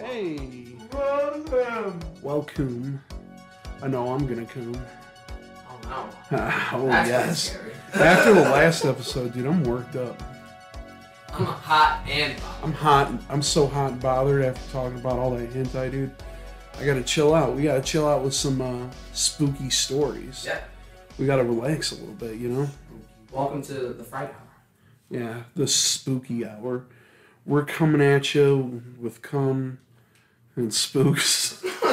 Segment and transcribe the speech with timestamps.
[0.00, 0.38] Hey,
[2.22, 3.04] welcome.
[3.82, 4.74] I know I'm gonna coom.
[5.68, 5.78] Oh
[6.30, 6.38] no.
[6.72, 7.38] oh That's yes.
[7.50, 7.72] scary.
[8.02, 10.22] After the last episode, dude, I'm worked up.
[11.34, 12.64] I'm hot and bothered.
[12.64, 13.12] I'm hot.
[13.28, 16.14] I'm so hot and bothered after talking about all that hentai, dude.
[16.78, 17.54] I gotta chill out.
[17.54, 20.44] We gotta chill out with some uh, spooky stories.
[20.46, 20.62] Yeah.
[21.18, 22.70] We gotta relax a little bit, you know.
[23.32, 24.48] Welcome to the Fright Hour.
[25.10, 26.86] Yeah, the spooky hour.
[27.44, 29.78] We're coming at you with cum
[30.56, 31.62] and spooks.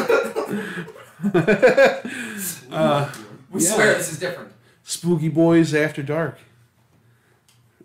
[2.71, 3.13] uh,
[3.51, 3.69] We Yeah.
[3.73, 4.51] swear this is different.
[4.83, 6.37] spooky boys after dark.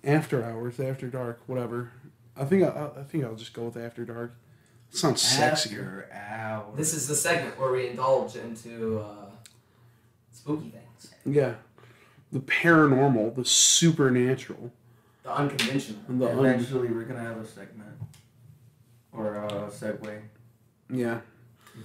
[0.05, 1.91] After hours, after dark, whatever.
[2.36, 4.34] I think I, I think I'll just go with after dark.
[4.91, 6.11] It sounds sexier.
[6.11, 6.77] After hours.
[6.77, 9.30] This is the segment where we indulge into uh,
[10.33, 11.55] spooky things, Yeah,
[12.33, 14.72] the paranormal, the supernatural,
[15.22, 16.00] the unconventional.
[16.08, 17.96] and the un- Eventually, we're gonna have a segment
[19.12, 20.20] or a segue,
[20.92, 21.20] yeah.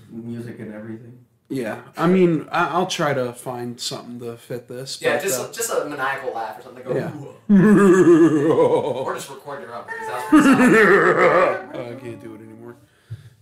[0.10, 1.26] music and everything.
[1.50, 5.02] Yeah, I mean, I, I'll try to find something to fit this.
[5.02, 6.84] Yeah, but, just uh, just a maniacal laugh or something.
[6.84, 7.12] Go, Yeah.
[9.08, 12.76] Or just record your own because that's what it sounds I can't do it anymore.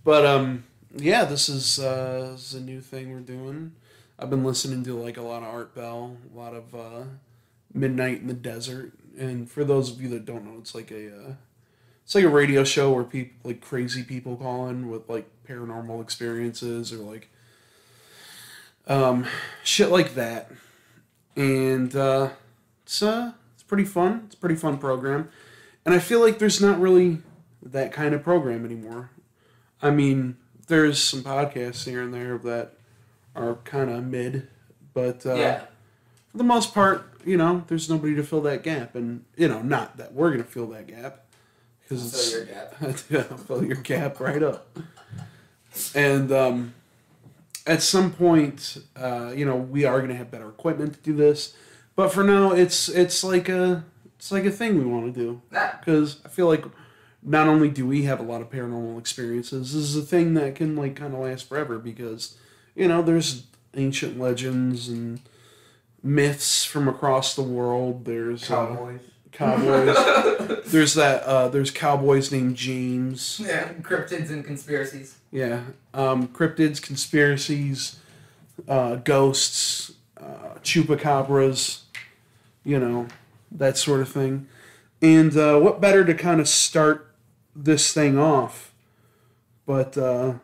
[0.04, 3.72] But um, yeah, this is uh, this is a new thing we're doing.
[4.20, 7.06] I've been listening to like a lot of Art Bell, a lot of uh,
[7.74, 11.08] Midnight in the Desert, and for those of you that don't know, it's like a
[11.08, 11.34] uh,
[12.06, 16.02] it's like a radio show where people like crazy people call in with like paranormal
[16.02, 17.30] experiences or like
[18.86, 19.26] um,
[19.64, 20.52] shit like that,
[21.36, 22.30] and uh,
[22.84, 24.22] it's uh, it's pretty fun.
[24.28, 25.30] It's a pretty fun program,
[25.84, 27.24] and I feel like there's not really
[27.64, 29.10] that kind of program anymore.
[29.82, 30.38] I mean,
[30.68, 32.74] there's some podcasts here and there that
[33.36, 34.48] are kind of mid,
[34.94, 35.60] but uh, yeah.
[36.32, 39.64] for the most part, you know, there's nobody to fill that gap, and you know,
[39.64, 41.25] not that we're gonna fill that gap
[41.88, 42.76] because it's your gap.
[43.10, 44.78] yeah, fill your gap right up.
[45.94, 46.74] And um,
[47.68, 51.56] at some point, uh, you know, we are gonna have better equipment to do this,
[51.96, 53.86] but for now, it's it's like a
[54.18, 55.42] it's like a thing we want to do
[55.80, 56.66] because I feel like
[57.22, 60.56] not only do we have a lot of paranormal experiences, this is a thing that
[60.56, 62.38] can like kind of last forever because
[62.76, 65.20] you know there's ancient legends and
[66.02, 68.06] myths from across the world.
[68.06, 68.98] There's uh,
[69.36, 70.64] Cowboys.
[70.68, 71.24] there's that.
[71.24, 73.42] Uh, there's cowboys named James.
[73.44, 73.74] Yeah.
[73.82, 75.18] Cryptids and conspiracies.
[75.32, 75.64] Yeah,
[75.94, 78.00] um, cryptids, conspiracies,
[78.70, 81.82] uh, ghosts, uh, chupacabras.
[82.64, 83.08] You know
[83.52, 84.48] that sort of thing.
[85.02, 87.14] And uh, what better to kind of start
[87.54, 88.74] this thing off?
[89.66, 90.36] But uh,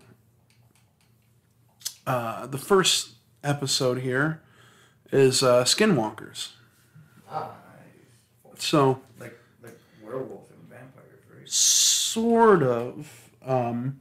[2.06, 3.12] uh, the first
[3.46, 4.42] episode here
[5.10, 6.50] is uh, Skinwalkers.
[7.30, 7.52] Ah.
[8.62, 11.50] So Like like werewolf and vampires, right?
[11.50, 13.30] sort of.
[13.44, 14.00] Um,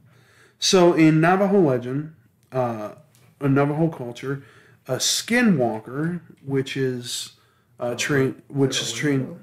[0.59, 2.13] so in Navajo legend,
[2.51, 2.91] uh,
[3.39, 4.43] a Navajo culture,
[4.87, 7.33] a skinwalker, which is
[7.79, 9.39] uh, trained, which is trained.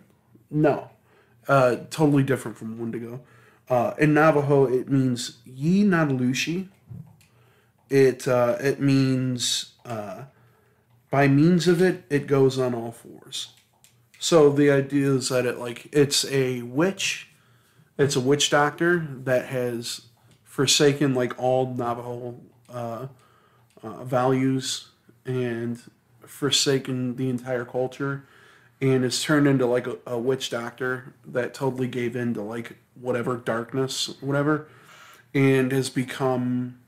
[0.50, 0.90] No,
[1.48, 3.20] uh, totally different from Wendigo.
[3.68, 6.68] Uh, in Navajo, it means yee naaldlooshii.
[7.90, 10.24] It uh, it means uh,
[11.10, 13.48] by means of it, it goes on all fours.
[14.18, 17.28] So the idea is that it like it's a witch,
[17.96, 20.02] it's a witch doctor that has
[20.42, 23.06] forsaken like all Navajo uh,
[23.82, 24.88] uh, values
[25.24, 25.80] and
[26.26, 28.24] forsaken the entire culture,
[28.80, 32.76] and it's turned into like a, a witch doctor that totally gave in to like
[33.00, 34.66] whatever darkness, whatever,
[35.32, 36.80] and has become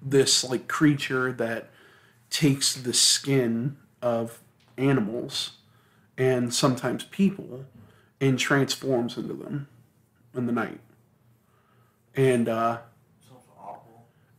[0.00, 1.70] this like creature that
[2.30, 4.38] takes the skin of
[4.78, 5.52] animals
[6.18, 7.64] and sometimes people
[8.20, 9.68] and transforms into them
[10.34, 10.80] in the night.
[12.14, 12.78] And uh,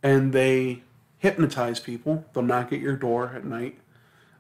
[0.02, 0.84] and they
[1.20, 2.26] hypnotize people.
[2.34, 3.80] They'll knock at your door at night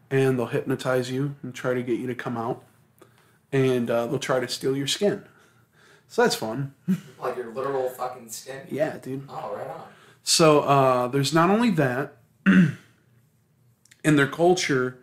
[0.09, 2.63] and they'll hypnotize you and try to get you to come out.
[3.51, 5.23] And uh, they'll try to steal your skin.
[6.07, 6.73] So that's fun.
[7.19, 8.61] Like your literal fucking skin.
[8.69, 9.23] Yeah, dude.
[9.27, 9.81] Oh, right on.
[10.23, 12.77] So uh, there's not only that, in
[14.03, 14.99] their culture,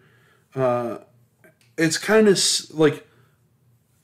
[0.55, 0.99] uh,
[1.76, 2.38] it's kind of
[2.71, 3.06] like,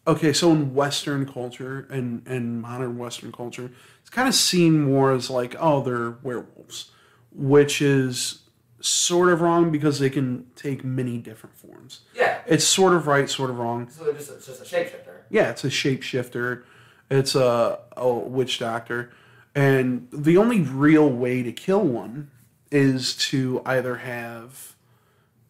[0.07, 3.71] okay, so in Western culture and, and modern Western culture,
[4.01, 6.91] it's kind of seen more as like, oh, they're werewolves,
[7.33, 8.43] which is
[8.81, 12.01] sort of wrong because they can take many different forms.
[12.15, 12.41] Yeah.
[12.47, 13.89] It's sort of right, sort of wrong.
[13.91, 15.23] So they're just it's just a shapeshifter.
[15.29, 16.65] Yeah, it's a shapeshifter.
[17.11, 19.11] It's a, a witch doctor.
[19.55, 22.31] And the only real way to kill one
[22.71, 24.77] is to either have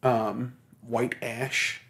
[0.02, 1.82] um, white ash,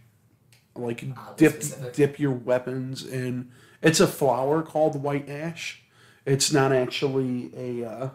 [0.74, 1.92] like Oddly dip specific.
[1.94, 3.50] dip your weapons in.
[3.82, 5.82] It's a flower called white ash,
[6.26, 8.10] It's not actually a uh,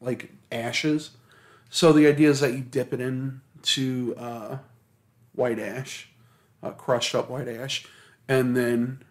[0.00, 1.10] like ashes.
[1.68, 4.58] So the idea is that you dip it in to uh,
[5.34, 6.08] white ash,
[6.62, 7.86] uh, crushed up white ash,
[8.28, 9.02] and then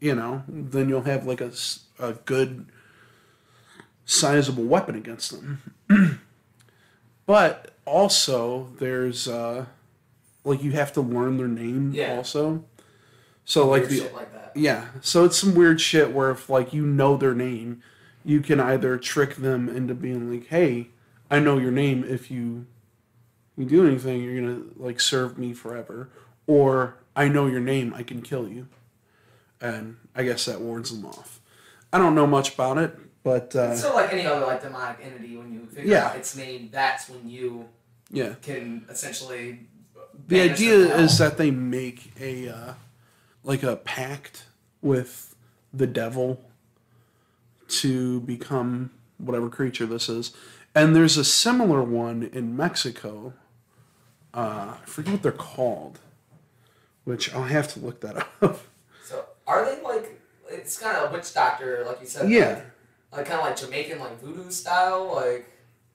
[0.00, 1.52] you know then you'll have like a,
[1.98, 2.66] a good
[4.06, 5.74] sizable weapon against them.
[7.26, 9.66] but also there's uh,
[10.44, 12.16] like you have to learn their name Yeah.
[12.16, 12.64] also.
[13.44, 14.52] So like the shit like that.
[14.54, 17.82] yeah, so it's some weird shit where if like you know their name,
[18.24, 20.88] you can either trick them into being like, "Hey,
[21.30, 22.04] I know your name.
[22.04, 22.66] If you
[23.56, 26.10] you do anything, you're gonna like serve me forever,"
[26.46, 27.92] or "I know your name.
[27.94, 28.68] I can kill you,"
[29.60, 31.40] and I guess that warns them off.
[31.92, 34.98] I don't know much about it, but uh, It's sort like any other like demonic
[35.02, 35.36] entity.
[35.36, 36.08] When you figure Yeah.
[36.08, 37.66] out its name, that's when you
[38.10, 39.66] yeah, can essentially.
[40.28, 42.74] The idea is that they make a uh,
[43.44, 44.44] like a pact
[44.82, 45.34] with
[45.72, 46.40] the devil
[47.68, 50.32] to become whatever creature this is
[50.74, 53.32] and there's a similar one in mexico
[54.34, 55.98] uh, i forget what they're called
[57.04, 58.58] which i'll have to look that up
[59.04, 60.20] So are they like?
[60.48, 62.28] It's kind of a witch doctor, like you said.
[62.30, 62.62] Yeah.
[63.12, 65.48] Like, like kind of like Jamaican, like voodoo style, like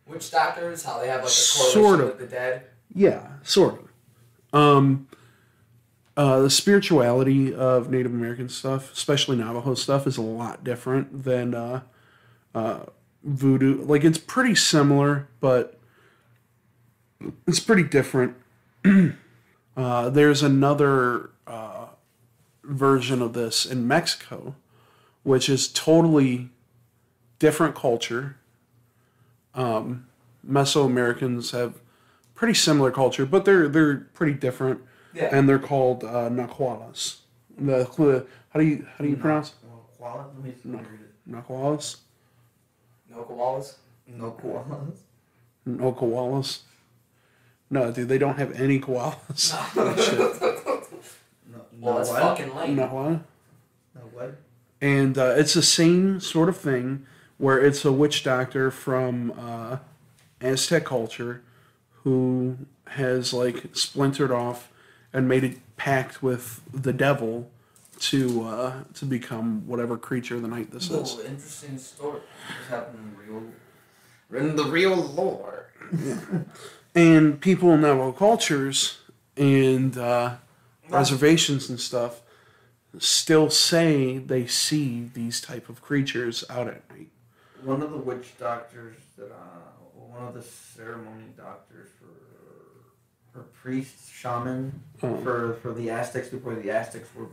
[0.08, 0.84] witch doctors.
[0.84, 2.06] How they have like a correlation Sort of.
[2.08, 2.64] with the dead.
[2.94, 3.88] yeah sort of
[4.56, 5.08] um,
[6.18, 11.54] uh, the spirituality of native american stuff especially navajo stuff is a lot different than
[11.54, 11.82] uh,
[12.56, 12.86] uh,
[13.26, 13.84] voodoo.
[13.84, 15.78] Like it's pretty similar but
[17.48, 18.36] it's pretty different.
[19.78, 21.88] Uh, there's another uh,
[22.64, 24.56] version of this in mexico
[25.24, 26.50] which is totally
[27.40, 28.38] different culture.
[29.54, 30.08] Um,
[30.50, 31.82] mesoamericans have
[32.36, 34.82] pretty similar culture but they're they're pretty different
[35.14, 35.30] Yeah.
[35.36, 37.18] and they're called uh, nahualas
[37.58, 40.28] the how do you how do you pronounce Well, koala?
[40.36, 40.70] Let me see.
[40.70, 40.78] No.
[40.80, 41.32] Read it.
[41.32, 41.98] nahualas
[43.10, 43.76] no koalas.
[44.08, 44.98] No koalas.
[45.66, 46.60] no koalas
[47.70, 50.20] no dude they don't have any koalas Oh, shit.
[51.52, 52.22] No, no Well, that's what?
[52.22, 52.76] fucking lame.
[52.78, 53.22] Nahuala.
[53.96, 54.36] No what?
[54.82, 57.06] and uh, it's the same sort of thing
[57.38, 59.78] where it's a witch doctor from uh,
[60.42, 61.42] Aztec culture
[62.06, 62.56] who
[62.88, 64.72] has like splintered off
[65.12, 67.52] and made a pact with the devil
[68.00, 71.18] to uh, to become whatever creature of the night this is.
[71.20, 72.22] Oh, interesting story.
[72.48, 74.50] This happened in real.
[74.50, 75.72] In the real lore.
[76.04, 76.20] yeah.
[76.94, 79.00] And people in Navajo cultures
[79.36, 80.36] and uh,
[80.90, 82.22] reservations and stuff
[83.00, 87.10] still say they see these type of creatures out at night.
[87.64, 89.75] One of the witch doctors that uh,
[90.16, 95.18] one of the ceremony doctors for, for priests, shaman Oh.
[95.24, 97.28] for for the Aztecs before the Aztecs were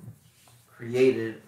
[0.67, 1.41] created,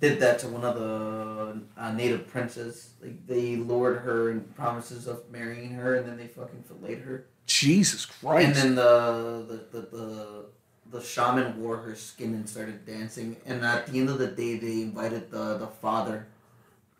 [0.00, 2.90] did that to one of the uh, native princes.
[3.02, 7.26] Like they lured her and promises of marrying her, and then they fucking filleted her.
[7.46, 8.46] Jesus Christ!
[8.46, 10.44] And then the the, the the
[10.92, 13.36] the shaman wore her skin and started dancing.
[13.46, 16.26] And at the end of the day, they invited the the father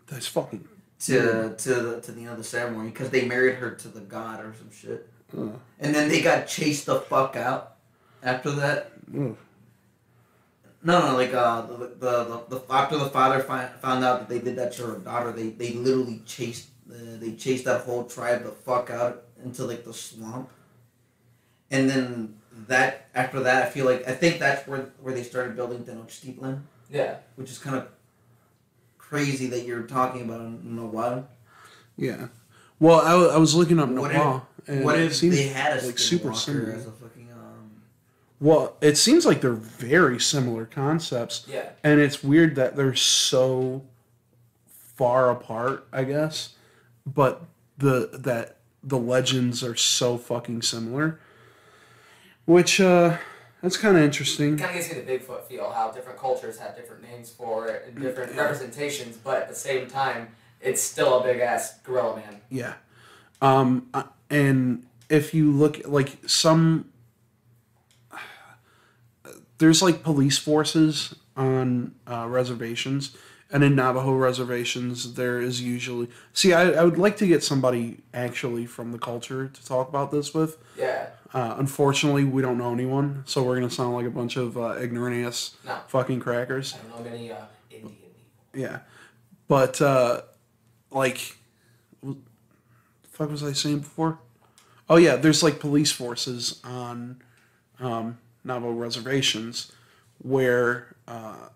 [0.08, 0.66] That's fucking.
[1.06, 4.00] To to the to the end of the ceremony because they married her to the
[4.00, 5.08] god or some shit.
[5.36, 5.48] Uh,
[5.80, 7.76] And then they got chased the fuck out
[8.22, 8.92] after that.
[9.16, 9.36] ugh.
[10.84, 14.28] No, no, like uh, the, the, the, the after the father find, found out that
[14.28, 18.04] they did that to her daughter, they, they literally chased uh, they chased that whole
[18.04, 20.48] tribe the fuck out into like the swamp,
[21.70, 22.34] and then
[22.68, 26.60] that after that, I feel like I think that's where where they started building Tenochtitlan,
[26.90, 27.16] Yeah.
[27.36, 27.86] which is kind of
[29.12, 31.28] crazy that you're talking about while.
[31.98, 32.28] Yeah.
[32.80, 34.48] Well, I, I was looking up What Nepal.
[34.66, 36.72] and What it if seems they had a like super super similar.
[36.72, 37.70] as a fucking um?
[38.40, 41.68] Well, it seems like they're very similar concepts, Yeah.
[41.84, 43.84] and it's weird that they're so
[44.96, 45.86] far apart.
[45.92, 46.54] I guess,
[47.06, 47.42] but
[47.76, 51.20] the that the legends are so fucking similar,
[52.46, 53.18] which uh,
[53.62, 54.58] that's kind of interesting.
[54.58, 57.84] Kind of gives me the Bigfoot feel, how different cultures have different names for it
[57.86, 58.42] and different Yeah.
[58.42, 60.28] representations, but at the same time,
[60.60, 62.40] it's still a big ass gorilla man.
[62.50, 62.74] Yeah.
[63.40, 66.86] Um, uh, and if you look like some,
[69.58, 73.16] there's like police forces on uh, reservations,
[73.50, 76.08] and in Navajo reservations, there is usually.
[76.32, 80.10] See, I, I would like to get somebody actually from the culture to talk about
[80.10, 80.56] this with.
[80.76, 81.08] Yeah.
[81.34, 84.76] Uh, unfortunately, we don't know anyone, so we're gonna sound like a bunch of uh,
[84.78, 85.76] ignorant ass No.
[85.88, 86.74] fucking crackers.
[86.74, 87.36] I don't know many uh,
[87.70, 88.08] Indian people.
[88.54, 88.78] Yeah,
[89.48, 90.22] but uh,
[90.90, 91.36] like,
[92.00, 92.16] what
[93.02, 94.18] the fuck was I saying before?
[94.90, 97.22] Oh yeah, there's like police forces on
[97.80, 99.72] um, Navajo reservations
[100.18, 101.48] where uh,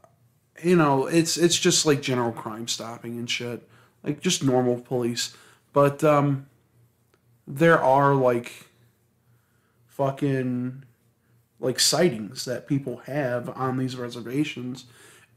[0.62, 3.68] you know, it's it's just like general crime stopping and shit,
[4.02, 5.37] like just normal police.
[5.75, 6.47] But um,
[7.47, 8.71] there are like
[9.97, 10.85] fucking
[11.59, 14.85] like sightings that people have on these reservations,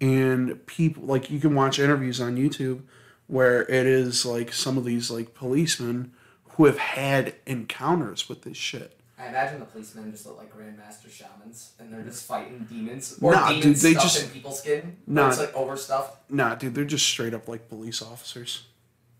[0.01, 2.81] and people like you can watch interviews on YouTube
[3.27, 6.11] where it is like some of these like policemen
[6.55, 8.95] who have had encounters with this shit.
[9.17, 13.33] I imagine the policemen just look like grandmaster shamans, and they're just fighting demons or
[13.33, 14.97] Nah, demons dude, they stuffed just- in people's skin.
[15.07, 15.29] Nah.
[15.29, 16.31] It's like overstuffed.
[16.31, 18.65] Nah, dude, they're just straight up like police officers.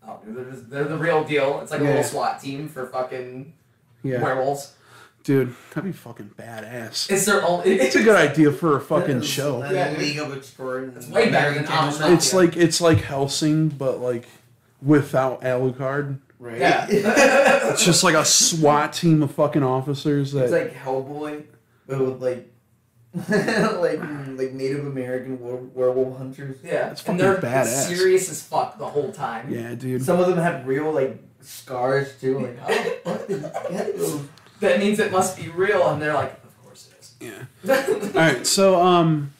[0.06, 1.60] Oh, dude, they're, just, they're the real deal.
[1.62, 3.52] It's like a little SWAT team for fucking
[4.02, 4.72] Yeah, werewolves.
[5.22, 7.10] Dude, that'd be fucking badass.
[7.10, 7.62] It's their own.
[7.66, 9.62] It's a good idea for a fucking It's show.
[9.70, 10.96] Yeah, League of Extraordinary.
[10.96, 12.00] It's way better than Americans.
[12.00, 14.26] It's like it's like Hellsing, but like
[14.82, 16.18] without Alucard.
[16.38, 16.58] Right.
[16.58, 16.86] Yeah.
[17.70, 21.44] It's just like a SWAT team of fucking officers that It's like Hellboy,
[21.86, 22.50] but with like,
[23.28, 24.00] like
[24.38, 26.56] like Native American were- werewolf hunters.
[26.64, 27.86] yeah, It's and they're fucking badass.
[27.88, 29.52] serious as fuck the whole time.
[29.52, 30.02] yeah, dude.
[30.02, 32.38] Some of them have real like scars too.
[32.40, 32.66] Like how
[33.06, 34.78] oh, the fuck did you get those?
[34.78, 37.14] That means it must be real, and they're like, of course it is.
[37.20, 37.74] Yeah.
[38.02, 39.32] All right, so um,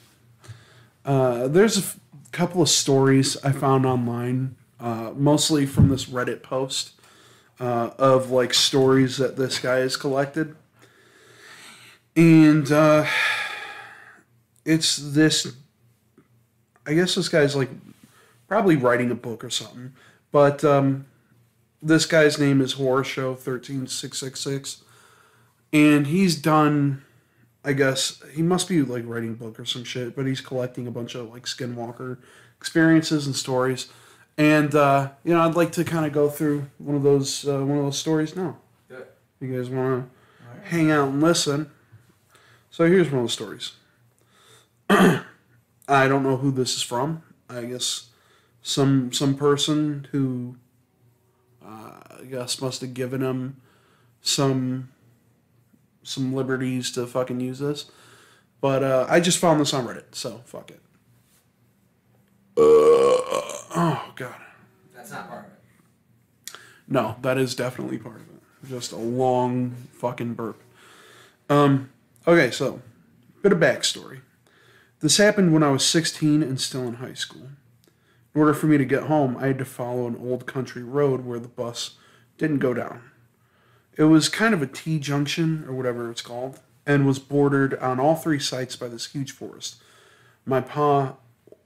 [1.05, 1.99] uh, there's a f-
[2.33, 6.93] couple of stories I found online, uh, mostly from this Reddit post,
[7.59, 10.57] uh, of like stories that this guy has collected,
[12.17, 13.07] and uh,
[14.65, 15.55] it's this.
[16.87, 17.69] I guess this guy's like
[18.49, 19.93] probably writing a book or something,
[20.33, 21.07] but um,
[21.83, 24.83] this guy's name is Horror Show thirteen six six six,
[25.73, 27.03] and he's done.
[27.65, 30.87] I guess he must be like writing a book or some shit, but he's collecting
[30.87, 32.19] a bunch of like Skinwalker
[32.57, 33.89] experiences and stories.
[34.39, 37.65] And uh, you know, I'd like to kind of go through one of those uh,
[37.65, 38.59] one of those stories now.
[38.89, 39.15] It.
[39.41, 41.71] You guys want to hang out and listen?
[42.71, 43.73] So here's one of the stories.
[44.91, 47.23] I don't know who this is from.
[47.49, 48.11] I guess
[48.63, 50.57] some some person who
[51.65, 53.61] uh, I guess must have given him
[54.23, 54.91] some
[56.03, 57.91] some liberties to fucking use this.
[58.61, 60.81] But uh, I just found this on Reddit, so fuck it.
[62.57, 64.35] oh god.
[64.95, 66.61] That's not part of it.
[66.89, 68.69] No, that is definitely part of it.
[68.69, 70.61] Just a long fucking burp.
[71.49, 71.91] Um,
[72.27, 72.83] okay, so
[73.43, 74.21] bit of backstory.
[75.01, 77.49] This happened when I was 16 and still in high school.
[78.35, 81.25] In order for me to get home, I had to follow an old country road
[81.25, 81.93] where the bus
[82.37, 83.10] didn't go down.
[84.01, 88.01] It was kind of a T junction or whatever it's called, and was bordered on
[88.01, 89.77] all three sides by this huge forest.
[90.47, 91.17] My pa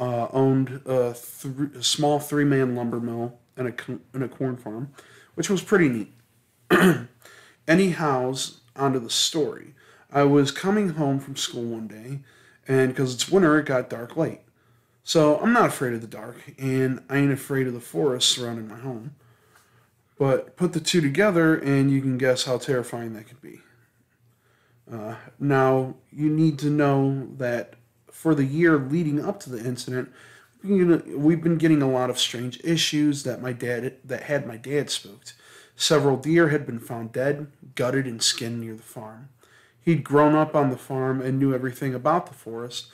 [0.01, 4.29] uh, owned a, th- a small three man lumber mill and a, co- and a
[4.29, 4.91] corn farm,
[5.37, 7.07] which was pretty neat.
[7.69, 9.75] Anyhows, onto the story.
[10.11, 12.19] I was coming home from school one day,
[12.67, 14.41] and because it's winter, it got dark late.
[15.05, 18.67] So I'm not afraid of the dark, and I ain't afraid of the forest surrounding
[18.67, 19.15] my home.
[20.19, 23.61] But put the two together, and you can guess how terrifying that could be.
[24.91, 27.75] Uh, now, you need to know that
[28.11, 30.13] for the year leading up to the incident,
[30.63, 34.89] we've been- getting a lot of strange issues that my dad that had my dad
[34.89, 35.35] spooked.
[35.77, 39.29] Several deer had been found dead, gutted, and skinned near the farm.
[39.81, 42.87] He'd grown up on the farm and knew everything about the forest,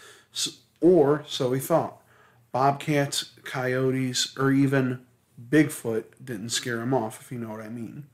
[0.80, 2.02] or so he thought.
[2.50, 5.00] Bobcats, coyotes, or even
[5.48, 8.06] Bigfoot didn't scare him off, if you know what I mean.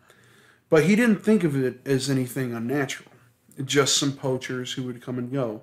[0.68, 3.12] But he didn't think of it as anything unnatural,
[3.64, 5.62] just some poachers who would come and go.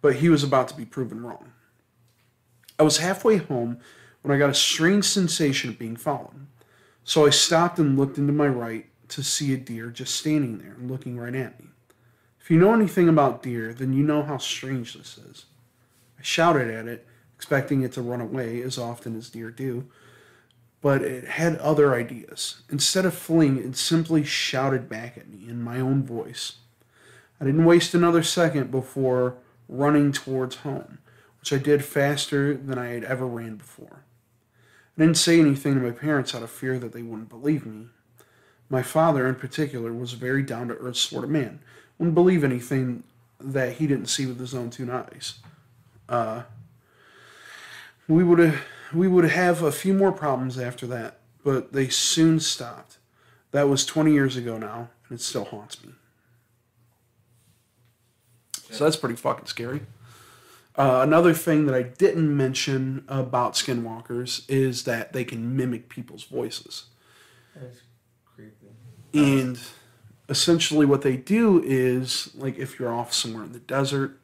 [0.00, 1.52] But he was about to be proven wrong.
[2.78, 3.78] I was halfway home
[4.22, 6.46] when I got a strange sensation of being followed.
[7.04, 10.74] So I stopped and looked into my right to see a deer just standing there
[10.78, 11.66] and looking right at me.
[12.40, 15.46] If you know anything about deer, then you know how strange this is.
[16.18, 17.06] I shouted at it,
[17.36, 19.88] expecting it to run away as often as deer do,
[20.82, 22.62] but it had other ideas.
[22.68, 26.56] Instead of fleeing, it simply shouted back at me in my own voice.
[27.40, 29.36] I didn't waste another second before
[29.68, 30.98] running towards home,
[31.40, 34.04] which I did faster than I had ever ran before.
[34.96, 37.86] I didn't say anything to my parents out of fear that they wouldn't believe me.
[38.68, 41.60] My father, in particular, was a very down to earth sort of man.
[41.98, 43.04] Wouldn't believe anything
[43.40, 45.34] that he didn't see with his own two eyes.
[46.08, 46.42] Uh,
[48.08, 48.58] we would
[48.94, 52.98] we would have a few more problems after that, but they soon stopped.
[53.50, 55.92] That was 20 years ago now, and it still haunts me.
[58.70, 59.82] So that's pretty fucking scary.
[60.74, 66.24] Uh, another thing that I didn't mention about skinwalkers is that they can mimic people's
[66.24, 66.86] voices.
[67.54, 67.82] That's
[68.34, 68.68] creepy.
[69.12, 69.60] And
[70.30, 74.18] essentially, what they do is like if you're off somewhere in the desert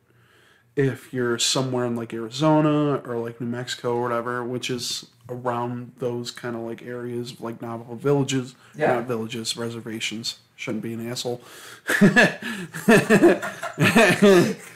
[0.78, 5.92] if you're somewhere in like Arizona or like New Mexico or whatever, which is around
[5.98, 8.94] those kind of like areas like Navajo villages, Yeah.
[8.94, 10.38] not villages, reservations.
[10.56, 11.40] Shouldn't be an asshole.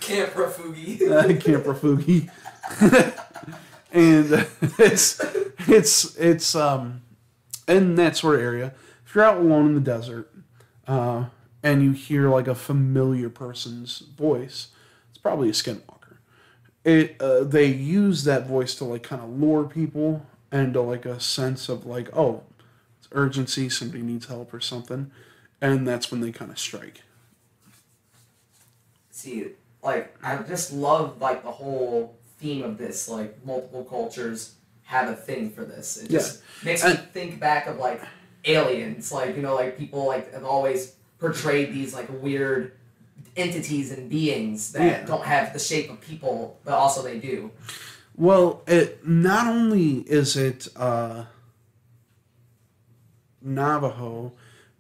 [0.01, 1.01] Camp Rafugi.
[1.11, 2.29] uh, Camp Rafugi.
[3.93, 4.47] and
[4.79, 5.21] it's
[5.69, 7.03] it's it's um
[7.69, 8.75] in that sort of area.
[9.07, 10.31] If you're out alone in the desert,
[10.87, 11.27] uh,
[11.63, 14.69] and you hear like a familiar person's voice,
[15.23, 16.17] probably a skinwalker.
[16.85, 21.07] It uh, they use that voice to like kind of lure people and to like
[21.07, 22.43] a sense of like oh,
[22.99, 25.11] it's urgency, somebody needs help or something,
[25.61, 27.03] and that's when they kind of strike.
[29.11, 29.47] See,
[29.83, 33.09] like I just love like the whole theme of this.
[33.09, 35.97] Like multiple cultures have a thing for this.
[35.97, 38.03] It just makes me think back of like
[38.45, 39.13] aliens.
[39.13, 42.73] Like you know, like people like have always portrayed these like weird
[43.37, 45.07] entities and beings that Yeah.
[45.07, 47.51] don't have the shape of people, but also they do.
[48.17, 51.25] Well, it not only is it uh,
[53.41, 54.33] Navajo,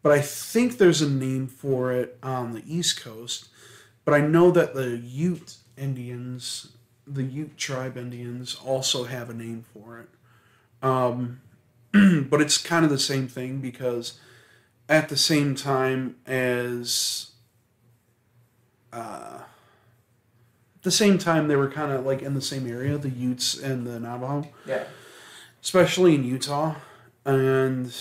[0.02, 3.48] but I think there's a name for it on the East Coast.
[4.04, 6.72] But I know that the Ute Indians,
[7.06, 10.08] the Ute tribe Indians, also have a name for it.
[10.82, 11.40] Um,
[11.92, 14.18] but it's kind of the same thing because
[14.88, 17.31] at the same time as
[18.92, 19.38] uh,
[20.76, 23.58] at the same time they were kind of like in the same area, the Utes
[23.58, 24.84] and the Navajo, Yeah.
[25.62, 26.74] especially in Utah,
[27.24, 27.94] and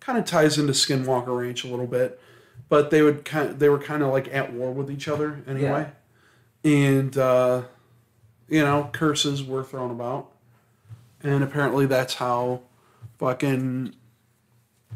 [0.00, 2.20] kind of ties into Skinwalker Ranch a little bit.
[2.68, 5.88] But they would kind they were kind of like at war with each other anyway,
[6.64, 7.62] and uh,
[8.48, 10.32] you know curses were thrown about,
[11.22, 12.62] and apparently that's how
[13.18, 13.94] fucking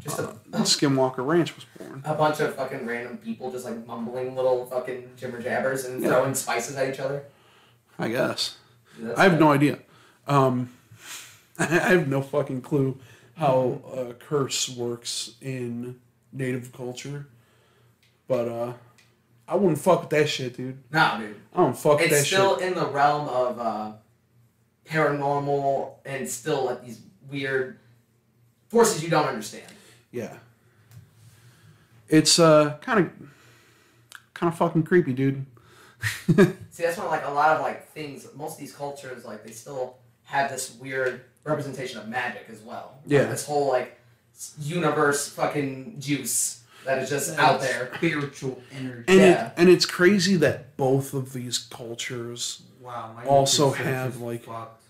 [0.03, 0.33] Just a, uh,
[0.63, 2.01] Skinwalker Ranch was born.
[2.05, 6.09] a bunch of fucking random people just like mumbling little fucking jibber jabbers and Yeah.
[6.09, 7.23] throwing spices at each other.
[7.99, 8.57] I guess.
[8.99, 9.79] That's I have no idea.
[10.27, 10.73] Um,
[11.59, 12.99] I have no fucking clue
[13.35, 15.99] how a curse works in
[16.33, 17.27] native culture,
[18.27, 18.73] but uh,
[19.47, 20.79] I wouldn't fuck with that shit, dude.
[20.91, 21.35] Nah, dude.
[21.53, 22.19] I don't fuck with that shit.
[22.19, 23.91] It's still in the realm of uh,
[24.85, 27.79] paranormal and still like these weird
[28.69, 29.65] forces you don't understand.
[30.11, 30.37] Yeah,
[32.09, 33.11] it's uh kind of
[34.33, 35.45] kind of fucking creepy, dude.
[36.71, 38.27] See, that's when like a lot of like things.
[38.35, 42.93] Most of these cultures like they still have this weird representation of magic as well.
[43.03, 43.23] Like, Yeah.
[43.25, 43.97] this whole like
[44.59, 47.91] universe fucking juice that is just out there.
[47.97, 49.03] Spiritual energy.
[49.07, 49.47] And Yeah.
[49.47, 53.13] it, and it's crazy that both of these cultures Wow.
[53.15, 54.81] My Also have, like- fucked.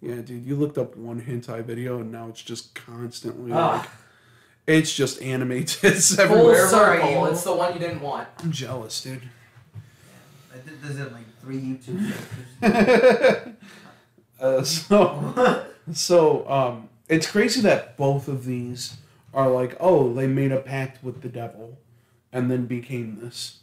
[0.00, 3.80] Yeah, dude, you looked up one hentai video and now it's just constantly Ah.
[3.80, 3.88] like
[4.66, 6.68] it's just animated Full everywhere.
[6.68, 7.26] circle.
[7.26, 8.28] It's the one you didn't want.
[8.38, 9.22] I'm jealous, dude.
[10.52, 12.12] I did this in like three YouTube
[12.62, 13.54] searches.
[14.40, 18.96] uh, so so um it's crazy that both of these
[19.34, 21.76] are like, oh, they made a pact with the devil
[22.32, 23.58] and then became this.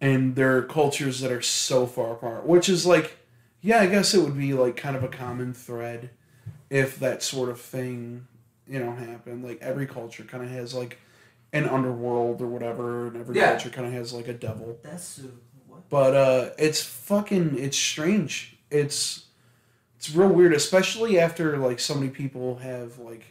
[0.00, 3.18] And they're cultures that are so far apart, which is like
[3.60, 6.10] yeah, I guess it would be like kind of a common thread
[6.68, 8.26] if that sort of thing,
[8.68, 9.42] you know, happen.
[9.42, 10.98] Like every culture kind of has like
[11.52, 13.50] an underworld or whatever, and every Yeah.
[13.50, 14.78] culture kind of has like a devil.
[14.82, 15.22] That's uh,
[15.66, 15.88] what?
[15.88, 18.56] But uh, it's fucking it's strange.
[18.70, 19.26] It's
[19.96, 23.26] it's real weird, especially after like so many people have like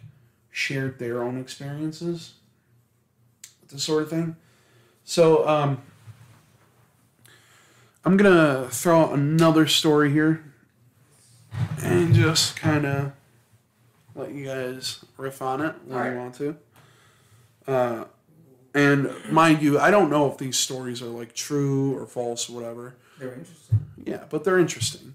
[0.52, 2.34] shared their own experiences
[3.62, 4.36] with this sort of thing.
[5.04, 5.82] So um,
[8.06, 10.44] I'm gonna throw out another story here
[11.84, 13.12] and just kind of
[14.16, 16.14] let you guys riff on it when Alright.
[16.14, 16.56] you want to.
[17.68, 18.06] Uh,
[18.74, 22.54] and mind you, I don't know if these stories are like true or false or
[22.54, 22.96] whatever.
[23.20, 23.86] They're interesting.
[24.06, 25.14] Yeah, but they're interesting,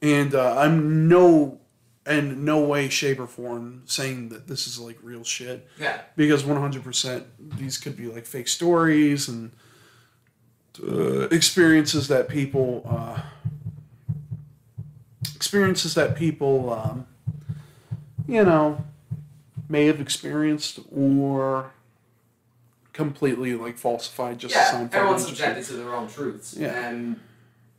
[0.00, 1.58] and uh, I'm no,
[2.06, 6.02] in no way, shape, or form saying that this is like real shit Yeah.
[6.14, 9.50] because 100% these could be like fake stories and
[10.86, 13.20] uh, experiences that people uh,
[15.34, 17.06] experiences that people um,
[18.28, 18.84] you know
[19.68, 21.72] may have experienced or
[22.92, 26.54] completely like falsified just to yeah, fucking everyone's subjected to their own truths.
[26.56, 26.88] Yeah.
[26.88, 27.18] And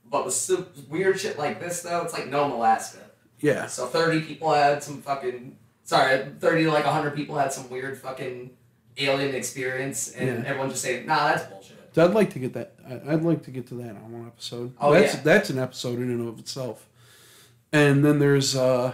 [0.09, 2.99] but with weird shit like this though, it's like Nome, Alaska.
[3.39, 7.69] Yeah, So thirty people had some fucking sorry, thirty to like hundred people had some
[7.69, 8.49] weird fucking
[8.97, 10.49] alien experience, and Yeah.
[10.49, 12.73] everyone just saying, "Nah, that's bullshit." So I'd like to get that.
[13.07, 14.73] I'd like to get to that on one episode.
[14.79, 15.21] Oh, that's yeah.
[15.23, 16.87] that's an episode in and of itself.
[17.71, 18.93] And then there's uh,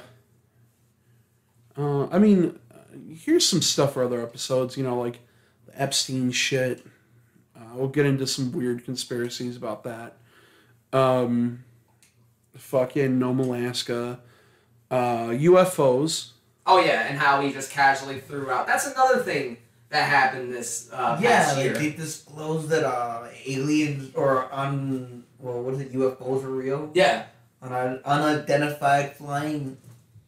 [1.78, 2.78] uh I mean, uh,
[3.10, 4.78] here's some stuff for other episodes.
[4.78, 5.20] You know, like
[5.66, 6.86] the Epstein shit.
[7.56, 10.18] Uh, we'll get into some weird conspiracies about that.
[10.94, 11.64] um,
[12.56, 14.20] fucking Nome, Alaska,
[14.92, 16.32] uh, UFOs.
[16.66, 18.66] Oh yeah, and how he just casually threw out.
[18.68, 19.58] That's another thing
[19.90, 21.74] that happened this uh, yeah, past like year.
[21.74, 25.94] they disclosed that uh, aliens or un well, what is it?
[25.94, 26.90] UFOs are real.
[26.94, 27.26] yeah,
[27.62, 29.78] Un- unidentified flying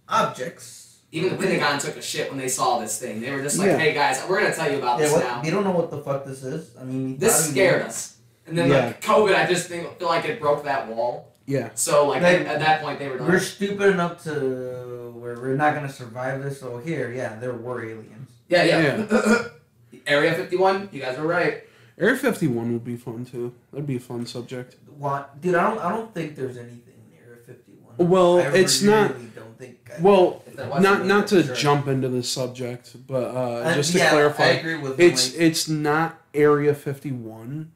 [0.07, 0.86] objects.
[1.11, 3.21] Even the Pentagon took a shit when they saw this thing.
[3.21, 3.77] They were just like, Yeah.
[3.77, 5.89] "Hey guys, we're gonna tell you about Yeah, this what, now." they don't know what
[5.89, 6.69] the fuck this is.
[6.79, 7.87] I mean, we This scared knew.
[7.87, 8.17] us.
[8.45, 8.85] And then Yeah.
[8.87, 11.33] like COVID, I just think, feel like it broke that wall.
[11.45, 11.69] Yeah.
[11.75, 15.55] So like They- at, at that point, they were We're stupid enough to where we're
[15.55, 16.59] not gonna survive this.
[16.59, 18.29] So here, yeah, there were aliens.
[18.49, 19.43] Yeah, yeah.
[20.07, 20.89] Area fifty one.
[20.91, 21.63] You guys were right.
[21.99, 23.53] Area 51 would be fun too.
[23.71, 24.75] That'd be a fun subject.
[24.99, 25.55] What, dude?
[25.55, 25.79] I don't.
[25.79, 28.07] I don't think there's anything near fifty one.
[28.09, 29.25] Well, I it's not- really
[29.59, 29.91] Don't think.
[29.97, 30.43] I, Well,
[30.79, 31.55] not not to sure.
[31.55, 35.33] jump into this subject, but uh, I- just to yeah, I clarify, agree with it's
[35.33, 37.71] like, it's not Area 51.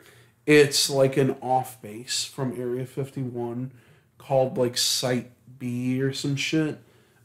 [0.46, 3.72] It's like an off base from Area 51
[4.18, 6.80] called like Site B or some shit,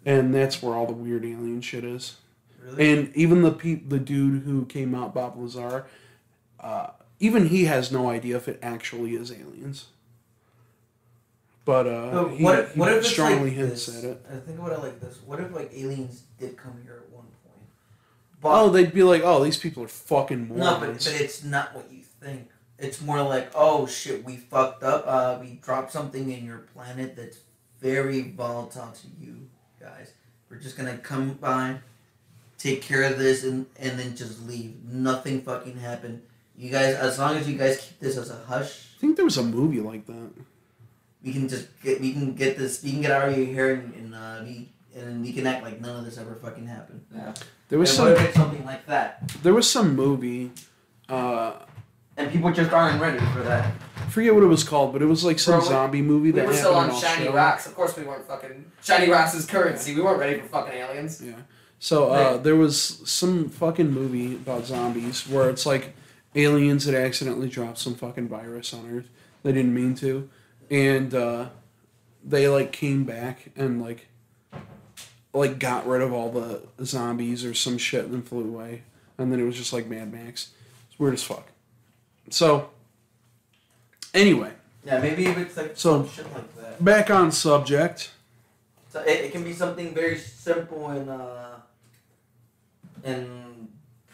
[0.05, 2.17] and that's where all the weird alien shit is.
[2.63, 2.93] really?
[2.93, 5.87] And even the pe- the dude who came out, Bob Lazar,
[6.61, 6.89] uh,
[7.19, 9.87] even he has no idea if it actually is aliens.
[11.67, 13.99] But uh, But he, what he if strongly like hints this?
[14.05, 14.27] at it.
[14.33, 15.19] I think about it like this.
[15.27, 17.69] What if like aliens did come here at one point?
[18.45, 21.75] Oh, they'd be like, "Oh, these people are fucking morons." no, but, but it's not
[21.75, 22.49] what you think.
[22.79, 25.05] It's more like, oh shit, we fucked up.
[25.07, 27.39] Uh, we dropped something in your planet that's
[27.81, 29.49] very volatile to you
[29.81, 30.13] guys.
[30.49, 31.79] We're just gonna come by,
[32.59, 34.77] take care of this, and and then just leave.
[34.85, 36.23] Nothing fucking happened.
[36.57, 39.25] You guys, as long as you guys keep this as a hush, I think there
[39.25, 40.31] was a movie like that.
[41.27, 42.83] We can just get we can get this.
[42.83, 45.63] We can get out of your hair and, and uh, we and we can act
[45.65, 47.05] like none of this ever fucking happened.
[47.15, 47.35] Yeah.
[47.69, 48.07] There was And some.
[48.09, 49.29] what if it's something like that?
[49.43, 50.53] There was some movie.
[51.09, 51.55] Uh,
[52.17, 53.75] And people just aren't ready for that.
[53.97, 56.31] I forget what it was called, but it was like some Bro, we- zombie movie
[56.33, 57.33] We that were happened still on shiny Australia.
[57.33, 57.67] rocks.
[57.67, 59.95] Of course, we weren't fucking shiny rocks is currency.
[59.95, 61.21] We weren't ready for fucking aliens.
[61.23, 61.35] Yeah.
[61.79, 65.95] So uh, there was some fucking movie about zombies where it's like
[66.35, 69.09] aliens had accidentally dropped some fucking virus on Earth.
[69.43, 70.29] They didn't mean to,
[70.71, 71.49] and uh,
[72.25, 74.07] they like came back and like
[75.33, 78.83] like got rid of all the zombies or some shit and then flew away.
[79.19, 80.51] And then it was just like Mad Max.
[80.91, 81.47] It's weird as fuck.
[82.31, 82.71] So
[84.15, 84.53] anyway,
[84.85, 86.83] Yeah, maybe if it's like So- some shit like that.
[86.85, 88.11] back on subject.
[88.89, 91.57] So it, it can be something very simple and uh
[93.05, 93.69] and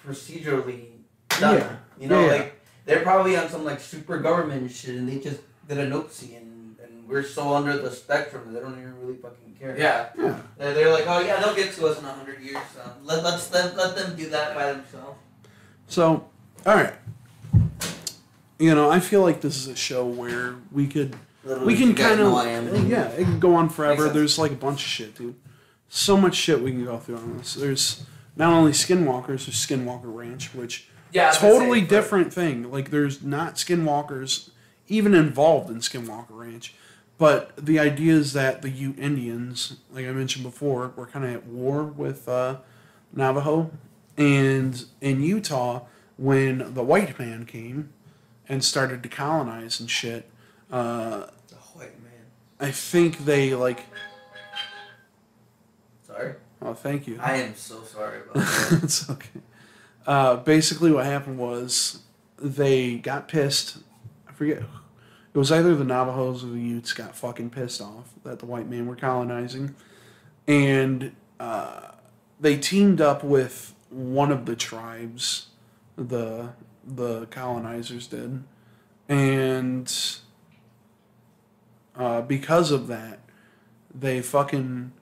[0.06, 0.86] procedurally
[1.28, 1.58] done.
[1.58, 1.76] Yeah.
[2.00, 2.32] You know, yeah.
[2.32, 5.40] like they're probably on some like super government shit and they just
[5.74, 9.16] did an oopsie and, and we're so under the spectrum that they don't even really
[9.16, 9.76] fucking care.
[9.78, 10.08] Yeah.
[10.18, 10.38] Yeah.
[10.58, 12.56] They're, they're like, oh yeah, they'll get to us in a hundred years.
[12.84, 15.18] Um, let let's let, let them do that by themselves.
[15.88, 16.28] So,
[16.66, 16.94] all right.
[18.58, 21.94] You know, I feel like this is a show where we could Literally, we can
[21.94, 22.68] kind know I am.
[22.68, 24.08] of yeah, it can go on forever.
[24.08, 25.34] There's like a bunch of shit, dude.
[25.88, 27.54] So much shit we can go through on this.
[27.54, 28.06] There's
[28.36, 31.24] not only Skinwalkers, there's Skinwalker Ranch, which Yeah.
[31.24, 32.70] I was gonna totally say, for- different thing.
[32.70, 34.50] Like there's not Skinwalkers
[34.88, 36.74] even involved in Skinwalker Ranch,
[37.18, 41.32] but the idea is that the Ute Indians, like I mentioned before, were kind of
[41.32, 42.56] at war with uh,
[43.12, 43.70] Navajo,
[44.16, 45.82] and in Utah,
[46.16, 47.92] when the white man came
[48.48, 50.28] and started to colonize and shit,
[50.70, 52.26] uh, The white man.
[52.60, 53.80] I think they like.
[56.06, 56.34] Sorry.
[56.60, 57.18] Oh, thank you.
[57.20, 58.80] I am so sorry about that.
[58.82, 59.40] it's okay.
[60.06, 62.00] Uh, basically, what happened was
[62.38, 63.78] they got pissed.
[64.32, 64.62] I forget.
[65.34, 68.68] It was either the Navajos or the Utes got fucking pissed off that the white
[68.68, 69.74] men were colonizing,
[70.46, 71.92] and uh,
[72.40, 75.48] they teamed up with one of the tribes.
[75.96, 76.50] The
[76.86, 78.42] the colonizers did,
[79.08, 79.94] and
[81.94, 83.20] uh, because of that,
[83.94, 84.92] they fucking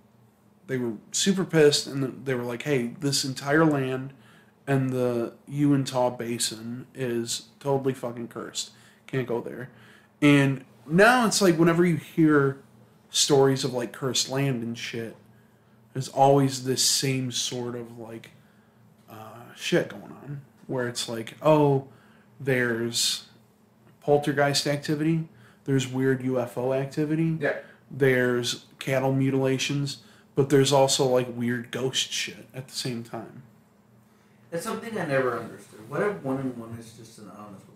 [0.67, 4.13] they were super pissed and they were like, "Hey, this entire land
[4.67, 8.71] and the Uintah Basin is totally fucking cursed.
[9.11, 9.71] Can't go there."
[10.23, 12.59] And now it's like whenever you hear
[13.11, 15.17] stories of like cursed land and shit,
[15.93, 18.31] there's always this same sort of like
[19.11, 21.89] uh, shit going on where it's like, oh,
[22.39, 23.25] there's
[24.01, 25.29] poltergeist activity,
[25.65, 27.57] there's weird UFO activity, Yeah.
[27.91, 29.99] there's cattle mutilations,
[30.37, 33.43] but there's also like weird ghost shit at the same time.
[34.53, 35.89] It's something I never understood.
[35.89, 37.70] What if one and one is just an with the other one?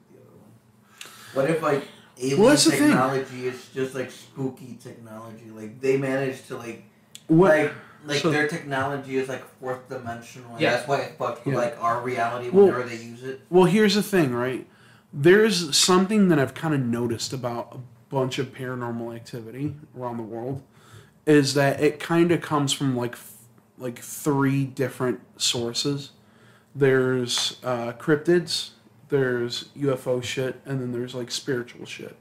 [1.34, 1.86] What if like
[2.18, 2.88] alien Well, that's the thing.
[2.88, 5.50] technology is just like spooky technology?
[5.54, 6.84] Like they managed to like
[7.26, 7.50] What?
[7.58, 7.72] like
[8.06, 10.52] like so- their technology is like fourth dimensional.
[10.52, 10.72] And Yeah.
[10.76, 11.60] That's why it fucks with Yeah.
[11.60, 13.40] like our reality Well- whenever they use it.
[13.50, 14.66] Well, here's the thing, right?
[15.12, 17.78] There's something that I've kind of noticed about a
[18.14, 20.62] bunch of paranormal activity around the world
[21.26, 23.30] is that it kind of comes from like f-
[23.78, 26.10] like three different sources.
[26.74, 28.70] There's uh, cryptids,
[29.14, 32.16] there's UFO shit, and then there's like spiritual shit.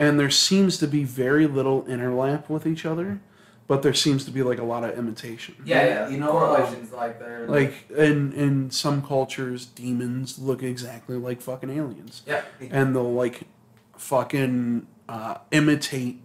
[0.00, 3.20] And there seems to be very little interlap with each other,
[3.68, 5.54] but there seems to be like a lot of imitation.
[5.64, 6.08] Yeah, yeah.
[6.08, 11.70] You know, correlations like they're Like in in some cultures, demons look exactly like fucking
[11.70, 12.42] aliens, yeah.
[12.60, 13.42] and they'll like
[13.96, 16.20] fucking uh, imitate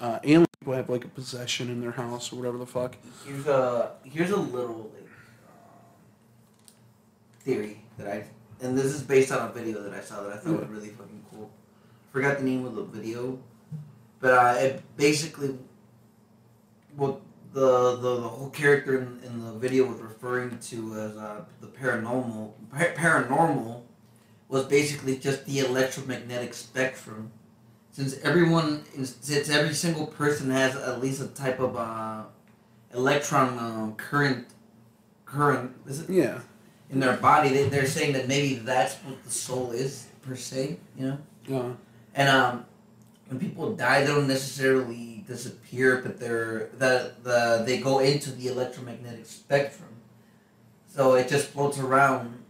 [0.00, 0.46] uh, aliens.
[0.58, 2.96] People have like a possession in their house or whatever the fuck.
[3.24, 5.10] Here's a here's a little like
[5.48, 5.84] um,
[7.44, 8.24] theory that I
[8.60, 10.88] and this is based on a video that I saw that I thought was really
[10.88, 11.50] fucking cool.
[12.12, 13.38] Forgot the name of the video,
[14.20, 15.58] but uh, it basically
[16.94, 17.20] what
[17.52, 21.66] the, the the whole character in, in the video was referring to as uh, the
[21.66, 23.82] paranormal par- paranormal
[24.48, 27.30] was basically just the electromagnetic spectrum.
[27.92, 32.24] Since everyone since every single person has at least a type of uh,
[32.94, 34.46] electron uh, current
[35.24, 36.40] current is it, Yeah,
[36.90, 40.78] in their body they, they're saying that maybe that's what the soul is per se
[40.96, 41.18] you
[41.48, 41.58] know?
[41.58, 41.72] Uh,
[42.14, 42.64] and um
[43.28, 48.48] when people die they don't necessarily disappear but they're the, the they go into the
[48.48, 49.88] electromagnetic spectrum.
[50.88, 52.42] So it just floats around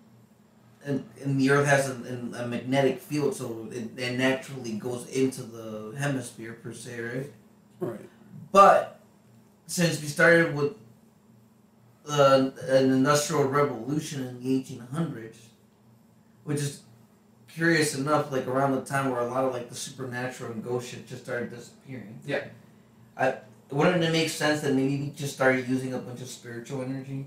[0.85, 5.43] and, and the earth has a, a magnetic field so it, it naturally goes into
[5.43, 7.31] the hemisphere per se right?
[7.81, 8.09] Right.
[8.53, 9.01] but
[9.67, 10.75] since we started with
[12.09, 15.37] uh, an industrial revolution in the 1800s,
[16.45, 16.83] which is
[17.49, 20.89] curious enough, like around the time where a lot of like the supernatural and ghost
[20.91, 22.19] shit just started disappearing.
[22.27, 22.45] Yeah.
[23.17, 23.37] I
[23.71, 27.27] wouldn't it make sense that maybe we just started using a bunch of spiritual energy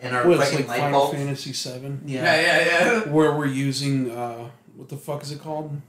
[0.00, 1.16] and our Well, it's fucking like light Final bulbs?
[1.16, 2.22] Fantasy Seven, Yeah.
[2.24, 2.64] Yeah, yeah,
[3.04, 3.08] yeah.
[3.12, 5.80] where we're using uh, what the fuck is it called?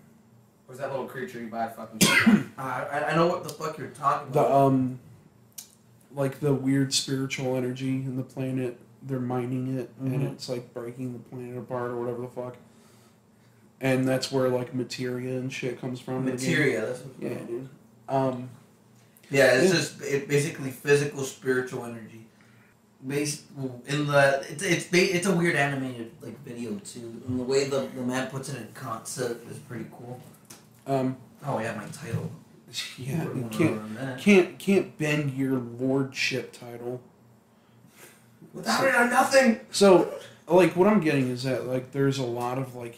[0.65, 1.99] Where's that little creature you buy at fucking
[2.57, 4.51] Uh, I, I know what the fuck you're talking The about.
[4.51, 4.99] um,
[6.13, 8.79] like the weird spiritual energy in the planet.
[9.01, 10.33] They're mining it, and Mhm.
[10.33, 12.57] it's like breaking the planet apart or whatever the fuck.
[13.81, 16.27] And that's where like materia and shit comes from.
[16.27, 16.49] in the game.
[16.51, 16.85] Materia.
[16.85, 17.69] That's what Yeah, dude.
[18.09, 18.49] Um,
[19.31, 19.79] Yeah, it's Yeah.
[19.79, 22.25] just it basically physical spiritual energy.
[23.07, 23.43] Based
[23.87, 27.87] in the it's it's it's a weird animated like video too, and the way the,
[27.95, 30.19] the man puts it in concept is pretty cool.
[30.87, 32.29] um, Oh yeah, my title.
[32.97, 37.01] Yeah, you can't can't can't bend your lordship title.
[38.53, 39.59] Without it, I'm nothing.
[39.71, 40.13] So,
[40.47, 42.97] like, what I'm getting is that like there's a lot of like,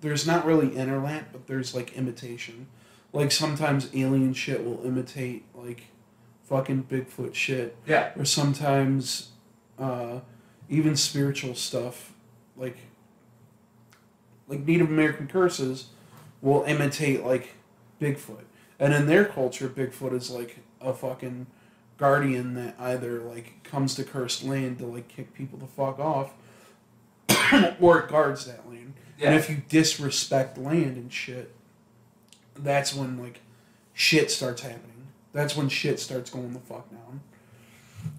[0.00, 2.66] there's not really interlap, but there's like imitation.
[3.12, 5.84] Like sometimes alien shit will imitate like,
[6.44, 8.12] fucking Bigfoot shit, Yeah.
[8.16, 9.30] or sometimes,
[9.78, 10.20] uh,
[10.68, 12.12] even spiritual stuff,
[12.56, 12.76] like,
[14.48, 15.86] like Native American curses,
[16.42, 17.54] will imitate like
[18.00, 18.44] Bigfoot,
[18.78, 21.46] and in their culture, Bigfoot is like a fucking
[21.98, 26.34] guardian that either like comes to cursed land to like kick people the fuck off
[27.80, 28.94] or it guards that land.
[29.18, 29.28] Yeah.
[29.28, 31.54] And if you disrespect land and shit,
[32.54, 33.40] that's when like
[33.94, 35.08] shit starts happening.
[35.32, 37.20] That's when shit starts going the fuck down.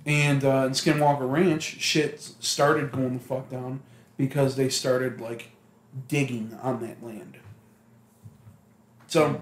[0.06, 3.82] And uh, in Skinwalker Ranch, shit started going the fuck down
[4.18, 5.52] because they started like
[6.08, 7.38] digging on that land.
[9.08, 9.42] So,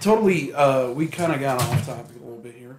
[0.00, 2.76] totally, uh, we kind of got off topic a little bit here.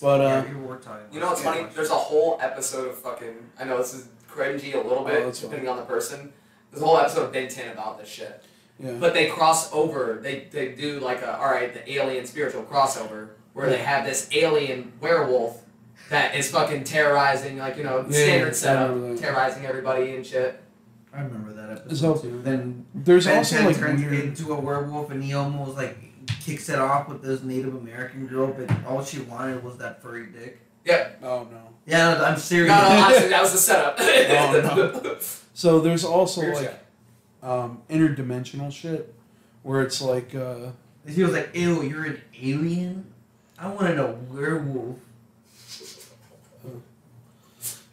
[0.00, 0.80] But, uh, yeah, we were.
[1.12, 1.66] You know what's funny?
[1.74, 3.34] There's a whole episode of fucking.
[3.58, 5.50] I know this is cringy a little Oh, bit, that's fine.
[5.50, 6.32] depending on the person.
[6.70, 8.42] There's a whole episode of Ben 10 about this shit.
[8.80, 8.92] Yeah.
[8.98, 10.18] But they cross over.
[10.20, 14.28] They they do like a all right, the alien spiritual crossover where they have this
[14.32, 15.62] alien werewolf
[16.10, 19.22] that is fucking terrorizing, like you know, Yeah, standard I setup, remember that.
[19.22, 20.60] terrorizing everybody and shit.
[21.14, 22.40] I remember that episode So, too.
[22.42, 24.12] Then There's Ben also 10 like turns weird.
[24.24, 25.96] into a werewolf, and he almost like
[26.44, 30.26] kicks it off with this Native American girl, but all she wanted was that furry
[30.26, 30.60] dick.
[30.84, 31.10] Yeah.
[31.22, 31.60] Oh no.
[31.86, 32.68] Yeah, no, I'm serious.
[32.68, 33.96] no, honestly, that was the setup.
[34.00, 35.18] Oh,
[35.54, 36.78] So there's also Weird like
[37.42, 39.14] um, interdimensional shit
[39.62, 40.70] where it's like uh,
[41.08, 43.06] He was like, "Ew, you're an alien.
[43.58, 44.98] I wanted a werewolf."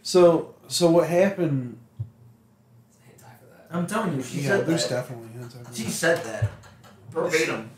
[0.03, 1.77] so so what happened
[3.07, 3.67] Hentai for that.
[3.71, 5.07] I'm telling you, she yeah said there's that.
[5.07, 5.75] definitely hentai.
[5.75, 6.49] She said that
[7.11, 7.69] verbatim.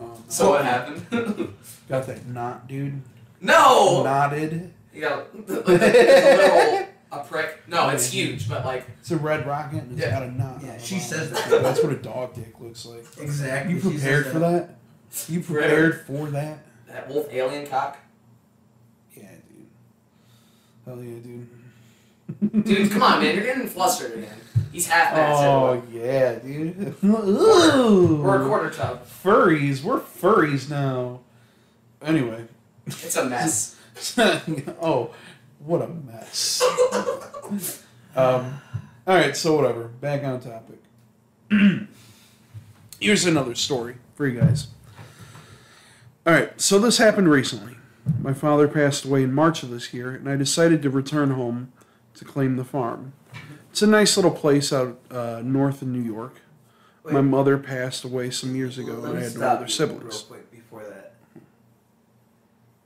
[0.00, 1.06] Um, So what happened?
[1.88, 3.00] got that knot dude
[3.40, 4.02] no.
[4.04, 7.62] knotted You got like, a little a prick.
[7.68, 10.10] No, it's huge, but like it's a red rocket and it's Yeah.
[10.12, 11.08] got a knot Yeah, she bottom.
[11.10, 11.62] says that.
[11.62, 13.74] that's what a dog dick looks like Exactly.
[13.74, 14.76] you prepared for that
[15.28, 17.98] you prepared for that that wolf alien cock.
[19.14, 19.66] yeah dude
[20.86, 21.48] hell yeah dude
[22.40, 23.34] Dude, come on, man.
[23.34, 24.36] You're getting flustered again.
[24.72, 25.44] He's half massive.
[25.44, 26.96] Oh yeah, dude.
[27.04, 28.22] Ooh.
[28.22, 29.06] We're a quarter tub.
[29.06, 29.82] furries.
[29.82, 31.20] We're furries now.
[32.00, 32.46] Anyway.
[32.86, 33.76] It's a mess.
[34.18, 35.10] oh,
[35.60, 36.62] what a mess.
[38.16, 38.60] um,
[39.06, 39.84] all right, so whatever.
[39.88, 40.78] Back on topic.
[43.00, 44.68] Here's another story for you guys.
[46.26, 47.76] All right, so this happened recently.
[48.20, 51.72] My father passed away in March of this year, and I decided to return home
[52.22, 53.12] to claim the farm.
[53.70, 56.36] It's a nice little place out uh, north in New York.
[57.04, 60.04] My mother passed away some years ago, Let and I had no other siblings.
[60.04, 61.14] Real quick before that.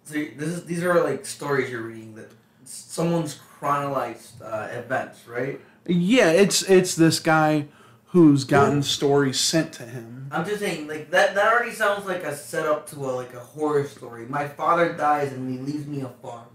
[0.05, 2.31] So this is these are like stories you're reading that
[2.64, 5.61] someone's chronologized uh, events, right?
[5.87, 7.66] Yeah, it's it's this guy
[8.07, 10.29] who's gotten stories sent to him.
[10.31, 11.35] I'm just saying, like that.
[11.35, 14.25] That already sounds like a setup to a like a horror story.
[14.27, 16.46] My father dies and he leaves me a farm.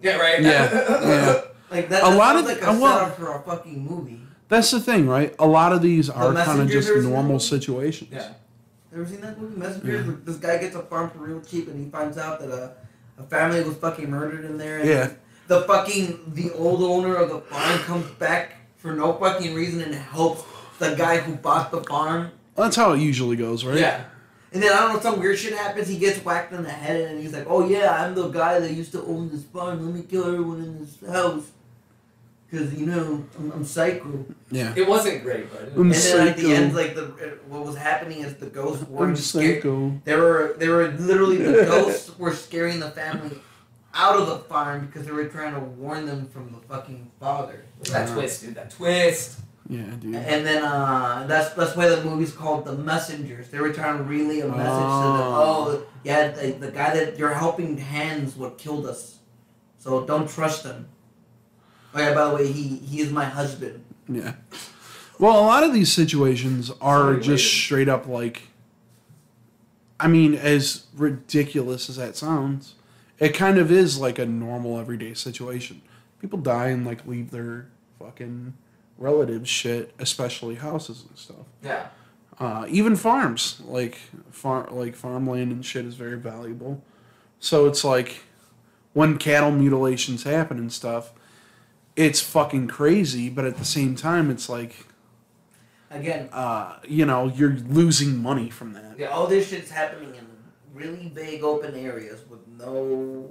[0.00, 0.40] Yeah, right?
[0.40, 0.72] Yeah,
[1.02, 1.40] yeah.
[1.70, 2.02] Like that.
[2.02, 4.20] A that lot sounds of like the- a well- setup for a fucking movie.
[4.48, 5.34] That's the thing, right?
[5.38, 8.10] A lot of these are kind of just normal situations.
[8.10, 8.28] Yeah.
[8.94, 10.02] Ever seen that movie, Messenger?
[10.04, 12.72] where This guy gets a farm for real cheap, and he finds out that a,
[13.18, 14.78] a family was fucking murdered in there.
[14.78, 15.10] And Yeah.
[15.48, 19.94] The fucking the old owner of the farm comes back for no fucking reason and
[19.94, 20.44] helps
[20.78, 22.30] the guy who bought the farm.
[22.56, 23.78] That's how it usually goes, right?
[23.78, 24.04] Yeah.
[24.52, 25.88] And then I don't know, some weird shit happens.
[25.88, 28.70] He gets whacked in the head, and he's like, "Oh yeah, I'm the guy that
[28.72, 29.84] used to own this farm.
[29.84, 31.44] Let me kill everyone in this house,
[32.50, 34.72] cause you know I'm, I'm psycho." Yeah.
[34.76, 35.72] It wasn't great, but.
[35.74, 37.02] I'm And then at the end, like the
[37.48, 39.62] what was happening is the ghosts I'm weren't scared.
[39.62, 40.00] psycho.
[40.04, 43.38] They were they were literally the ghosts were scaring the family
[43.94, 47.64] out of the farm because they were trying to warn them from the fucking father.
[47.90, 48.54] that Uh, twist, dude.
[48.54, 49.40] That twist.
[49.70, 50.14] Yeah, dude.
[50.14, 53.48] And then uh, that's that's why the movie's called The Messengers.
[53.50, 55.28] They were trying to relay a message to them.
[55.34, 55.66] Oh.
[55.68, 59.18] Oh, yeah, the, the guy that your helping hands what killed us.
[59.78, 60.88] So don't trust him.
[61.98, 63.84] Oh yeah, by the way, he he is my husband.
[64.08, 64.34] Yeah.
[65.18, 67.50] Well, a lot of these situations are Sorry, just wait.
[67.50, 68.42] straight up like.
[70.00, 72.74] I mean, as ridiculous as that sounds,
[73.18, 75.82] it kind of is like a normal everyday situation.
[76.20, 78.54] People die and like leave their fucking
[78.96, 81.46] relatives shit, especially houses and stuff.
[81.62, 81.88] Yeah.
[82.38, 83.98] Uh, even farms, like
[84.30, 86.80] far like farmland and shit, is very valuable.
[87.40, 88.20] So it's like
[88.92, 91.12] when cattle mutilations happen and stuff,
[91.98, 93.28] it's fucking crazy.
[93.28, 94.86] But at the same time, it's like
[95.90, 98.98] Again, uh, you know you're losing money from that.
[98.98, 100.26] yeah, all this shit's happening in
[100.74, 103.28] really big open areas with no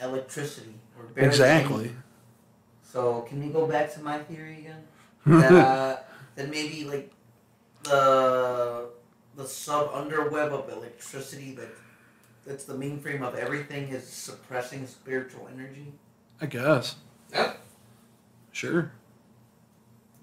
[0.00, 1.84] electricity or barely Exactly.
[1.86, 1.94] any.
[2.82, 4.82] So can we go back to my theory again?
[5.26, 5.96] that, uh,
[6.34, 7.10] that maybe like
[7.84, 8.88] the
[9.36, 11.70] the sub underweb of electricity that
[12.46, 15.92] that's the mainframe of everything is suppressing spiritual energy.
[16.40, 16.96] I guess.
[17.32, 17.60] Yep.
[18.54, 18.92] Sure.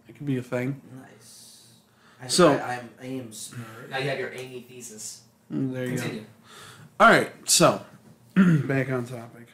[0.08, 0.82] It could be a thing.
[1.02, 1.67] Nice.
[2.22, 3.89] I, So- I, I'm I am smart.
[3.89, 5.24] Now you have your Amy thesis.
[5.52, 6.20] Mm, There you go.
[7.02, 7.84] All right, so
[8.36, 9.48] back on topic.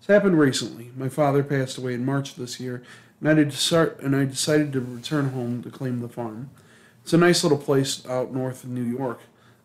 [0.00, 0.90] This happened recently.
[0.96, 2.82] My father passed away in March of this year,
[3.20, 6.50] and I did start and I decided to return home to claim the farm.
[7.04, 9.20] It's a nice little place out north of New York.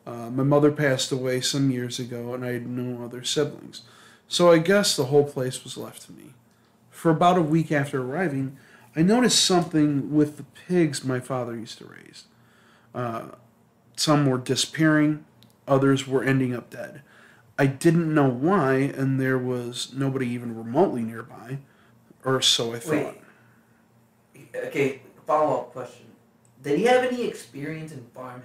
[0.06, 3.82] Uh, my mother passed away some years ago, and I had no other siblings,
[4.28, 6.34] so I guess the whole place was left to me.
[6.98, 8.58] For about a week after arriving,
[8.96, 12.24] I noticed something with the pigs my father used to raise.
[12.96, 13.28] Uh,
[13.96, 15.24] some were disappearing,
[15.68, 17.04] others were ending up dead.
[17.60, 21.60] I didn't know why, and there was nobody even remotely nearby,
[22.26, 23.16] or so I thought.
[24.34, 24.56] Wait.
[24.56, 26.08] Okay, follow up question.
[26.64, 28.44] Did he have any experience in farmhand?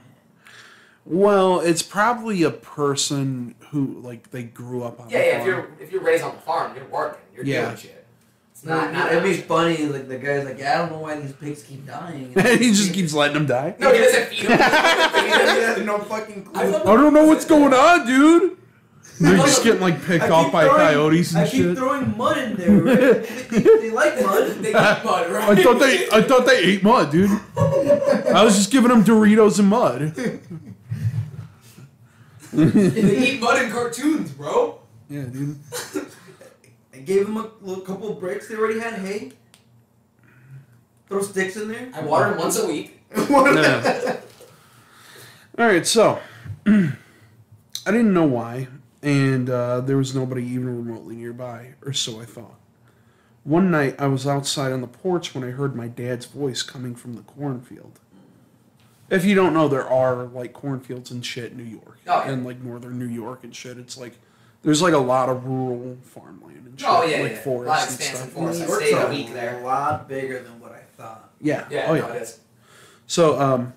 [1.06, 5.08] Well, it's probably a person who like they grew up on.
[5.08, 5.24] Yeah, yeah.
[5.24, 5.46] If farm.
[5.46, 7.22] you're if you're raised on the farm, you're working.
[7.34, 7.64] You're Yeah.
[7.64, 8.01] doing shit.
[8.62, 9.10] It's not not.
[9.10, 9.86] It'd be funny.
[9.86, 12.32] Like the guy's like, yeah, I don't know why these pigs keep dying.
[12.58, 13.74] he just keeps letting them die.
[13.80, 14.50] No, he doesn't feed them.
[14.56, 16.62] he has no fucking clue.
[16.62, 18.56] I I don't know what's going on, dude.
[19.20, 21.54] They're just getting like picked off by throwing- coyotes and shit.
[21.54, 21.76] I keep shit.
[21.76, 22.70] throwing mud in there.
[22.70, 23.48] Right?
[23.50, 24.50] they, they like mud.
[24.62, 25.58] They eat mud, right?
[25.58, 27.30] I thought they, I thought they ate mud, dude.
[27.56, 30.14] I was just giving them Doritos and mud.
[32.52, 34.78] they eat mud in cartoons, bro.
[35.10, 35.58] Yeah, dude.
[37.02, 38.46] I gave them a little couple of bricks.
[38.46, 39.32] They already had hay.
[41.08, 41.88] Throw sticks in there.
[41.92, 43.00] I water them once a week.
[43.16, 44.20] Yeah.
[45.58, 46.20] All right, so
[46.66, 46.92] I
[47.86, 48.68] didn't know why,
[49.02, 52.54] and uh, there was nobody even remotely nearby, or so I thought.
[53.42, 56.94] One night, I was outside on the porch when I heard my dad's voice coming
[56.94, 57.98] from the cornfield.
[59.10, 62.30] If you don't know, there are like cornfields and shit in New York, Oh, yeah.
[62.30, 63.76] and like northern New York and shit.
[63.76, 64.14] It's like
[64.62, 67.38] there's like a lot of rural farmland and shit, Oh, yeah, like yeah.
[67.42, 68.32] forests A lot of and expansive stuff.
[68.32, 68.62] forest.
[68.62, 69.60] I stayed a a week there.
[69.60, 71.30] A lot bigger than what I thought.
[71.40, 71.66] Yeah.
[71.70, 72.14] Yeah, oh no, yeah.
[72.14, 72.40] it is.
[73.06, 73.72] So um,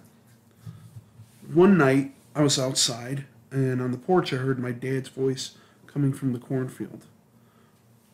[1.53, 5.51] one night I was outside, and on the porch I heard my dad's voice
[5.87, 7.05] coming from the cornfield.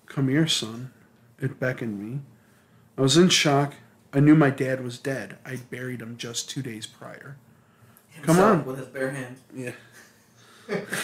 [0.05, 0.91] Come here, son.
[1.39, 2.19] It beckoned me.
[2.97, 3.73] I was in shock.
[4.13, 5.37] I knew my dad was dead.
[5.45, 7.37] I'd buried him just two days prior.
[8.23, 8.65] Come on.
[8.65, 9.39] With his bare hands.
[9.55, 9.71] Yeah.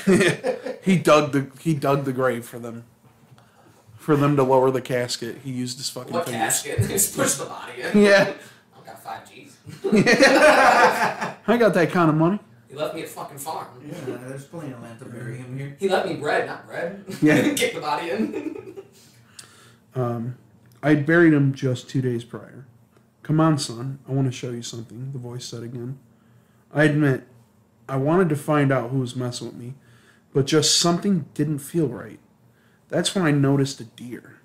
[0.84, 2.86] he dug the he dug the grave for them.
[3.98, 6.62] For them to lower the casket, he used his fucking What fingers.
[6.64, 6.88] casket?
[6.88, 8.02] Just push the body in.
[8.04, 8.34] Yeah.
[8.78, 9.58] I've got five G's.
[9.84, 12.40] I got that kind of money.
[12.70, 13.68] He left me a fucking farm.
[13.86, 15.76] Yeah, there's plenty of land to bury him here.
[15.80, 17.04] He left me bread, not bread.
[17.22, 17.54] Yeah.
[17.54, 18.76] Kick the body in.
[19.96, 20.38] Um,
[20.84, 22.66] I'd buried him just two days prior.
[23.24, 24.00] Come on, son.
[24.08, 25.98] I want to show you something, the voice said again.
[26.74, 27.24] I admit,
[27.90, 29.74] I wanted to find out who was messing with me,
[30.34, 32.20] but just something didn't feel right.
[32.90, 34.38] That's when I noticed a deer.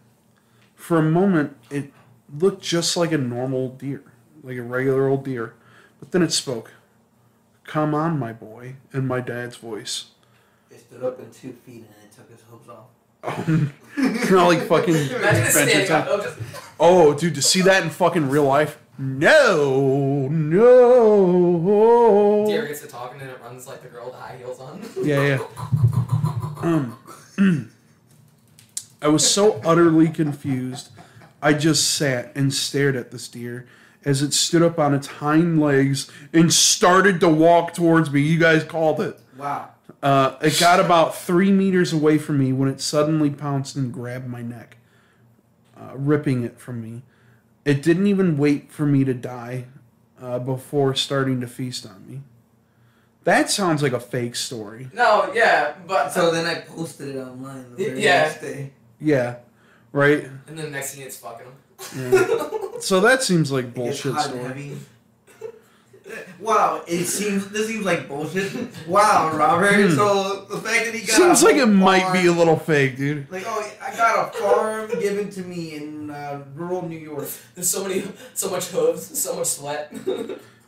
[0.75, 1.93] For a moment, it
[2.37, 4.03] looked just like a normal deer,
[4.43, 5.55] like a regular old deer,
[6.01, 6.73] but then it spoke.
[7.65, 10.07] Come on, my boy, in my dad's voice.
[10.71, 12.87] He stood up in two feet and it took his hooves off.
[13.25, 13.45] Oh,
[13.97, 16.03] kind of like fucking Imagine Adventure Time.
[16.03, 16.07] up.
[16.09, 16.39] though, just-
[16.81, 18.79] Oh, dude, to see that in fucking real life?
[19.03, 20.77] No, no.
[22.47, 24.81] Deer gets to talking and it runs like the girl with the high heels on.
[25.03, 25.41] Yeah, yeah.
[26.63, 26.97] Um,
[29.03, 30.91] I was so utterly confused.
[31.43, 33.67] I just sat and stared at this deer
[34.05, 38.21] as it stood up on its hind legs and started to walk towards me.
[38.21, 39.19] You guys called it.
[39.37, 39.71] Wow.
[40.01, 44.29] Uh, it got about three meters away from me when it suddenly pounced and grabbed
[44.29, 44.77] my neck,
[45.77, 47.03] uh, ripping it from me.
[47.65, 49.67] It didn't even wait for me to die
[50.21, 52.23] uh, before starting to feast on me.
[53.25, 54.91] That sounds like a fake story.
[54.93, 58.23] No, yeah, but So then I posted it online the very Yeah.
[58.23, 58.73] next day.
[59.01, 59.37] Yeah,
[59.93, 60.25] right?
[60.47, 62.13] and then the next thing it's fucking him.
[62.13, 62.79] Yeah.
[62.81, 64.77] so that seems like bullshit hot and story.
[66.13, 66.33] Heavy.
[66.41, 68.53] Wow, it seems this seems like bullshit.
[68.87, 69.89] Wow, Robert.
[69.91, 69.95] Hmm.
[69.95, 72.57] So the fact that he got Seems a like it whole might be a little
[72.59, 73.31] fake, dude.
[73.31, 77.29] like oh I got a farm given to me in uh, rural New York.
[77.55, 78.05] There's so many,
[78.35, 79.93] so much hooves, so much sweat.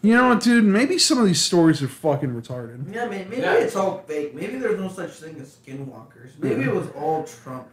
[0.02, 0.64] You know what, dude?
[0.64, 2.92] Maybe some of these stories are fucking retarded.
[2.94, 3.30] Yeah, man.
[3.30, 3.54] Maybe Yeah.
[3.54, 4.34] it's all fake.
[4.34, 6.32] Maybe there's no such thing as skinwalkers.
[6.38, 6.68] Maybe Yeah.
[6.68, 7.68] it was all Trump.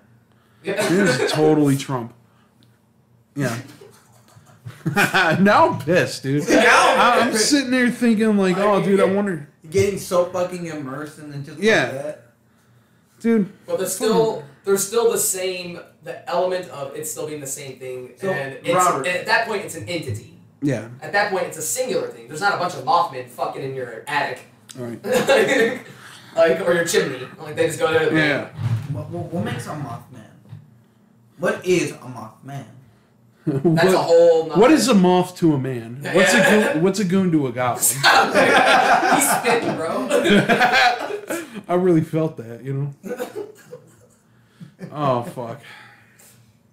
[0.64, 2.14] It is totally Trump.
[3.36, 3.58] Yeah.
[4.96, 6.44] now I'm pissed, dude.
[6.50, 11.32] I- I'm sitting there thinking, like, oh, dude, I wonder, Getting so fucking immersed and
[11.32, 11.84] then just Yeah.
[11.84, 12.24] like that.
[13.22, 13.52] dude.
[13.66, 17.78] But there's still there's still the same the element of it still being the same
[17.78, 20.40] thing, So, and it's, and at that point it's an entity.
[20.62, 20.90] Yeah.
[21.02, 22.28] At that point it's a singular thing.
[22.28, 24.42] There's not a bunch of Mothman fucking in your attic,
[24.80, 25.04] All right.
[26.36, 27.28] like or your chimney.
[27.40, 28.14] Like they just go there.
[28.16, 28.50] Yeah.
[28.92, 30.28] What, what, what makes a Mothman?
[31.38, 32.66] What is a Mothman?
[33.46, 34.48] That's what, a whole.
[34.48, 36.02] Nother, what is a moth to a man?
[36.14, 37.84] What's a goon, what's a goon to a goblin?
[37.84, 40.08] He's spitting, bro.
[41.68, 42.94] I really felt that, you know.
[44.92, 45.62] Oh fuck.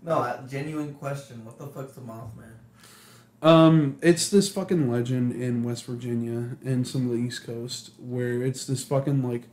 [0.03, 1.45] No, a genuine question.
[1.45, 2.59] What the fuck's a Mothman?
[3.41, 8.43] Um, it's this fucking legend in West Virginia and some of the East Coast where
[8.43, 9.45] it's this fucking like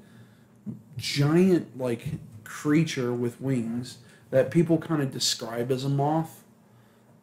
[0.98, 2.06] giant like
[2.44, 4.00] creature with wings
[4.32, 6.44] that people kind of describe as a moth,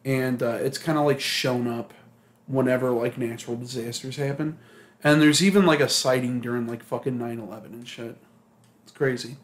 [0.05, 1.93] and uh, it's kind of like shown up
[2.47, 4.57] whenever like natural disasters happen,
[5.03, 8.17] and there's even like a sighting during like fucking 9-11 and shit.
[8.83, 9.37] It's crazy.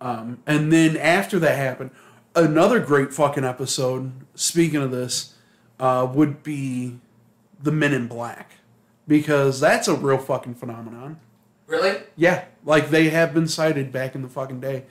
[0.00, 1.90] Um, and then after that happened,
[2.34, 4.12] another great fucking episode.
[4.34, 5.34] Speaking of this
[5.78, 6.98] uh, would be
[7.62, 8.52] the Men in Black
[9.06, 11.18] because that's a real fucking phenomenon.
[11.66, 11.98] really?
[12.16, 14.84] Yeah, like they have been sighted back in the fucking day.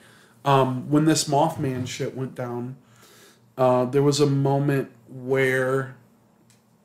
[0.44, 2.76] Um, when this Mothman shit went down,
[3.60, 5.94] uh, there was a moment where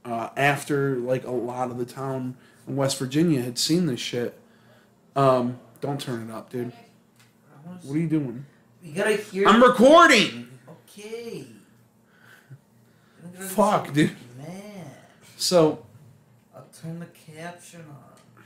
[0.04, 2.36] uh, after like a lot of the town
[2.68, 4.38] in West Virginia had seen this shit.
[5.16, 6.74] Um, don't turn it up, dude.
[7.84, 8.46] What are you doing?
[8.84, 9.48] You gotta hear.
[9.48, 10.50] I'm recording.
[10.70, 11.48] Okay.
[13.40, 14.12] Fuck, dude.
[14.38, 14.86] Man,
[15.38, 15.86] So
[16.54, 18.42] I'll turn the caption on.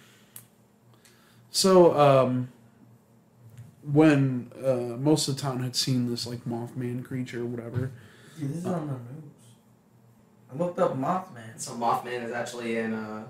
[1.49, 2.49] So, um,
[3.91, 7.91] when uh, most of the town had seen this like Mothman creature or whatever,
[8.39, 9.23] Dude, this is on the news.
[10.51, 11.57] I looked up Mothman.
[11.57, 13.23] So Mothman is actually in uh,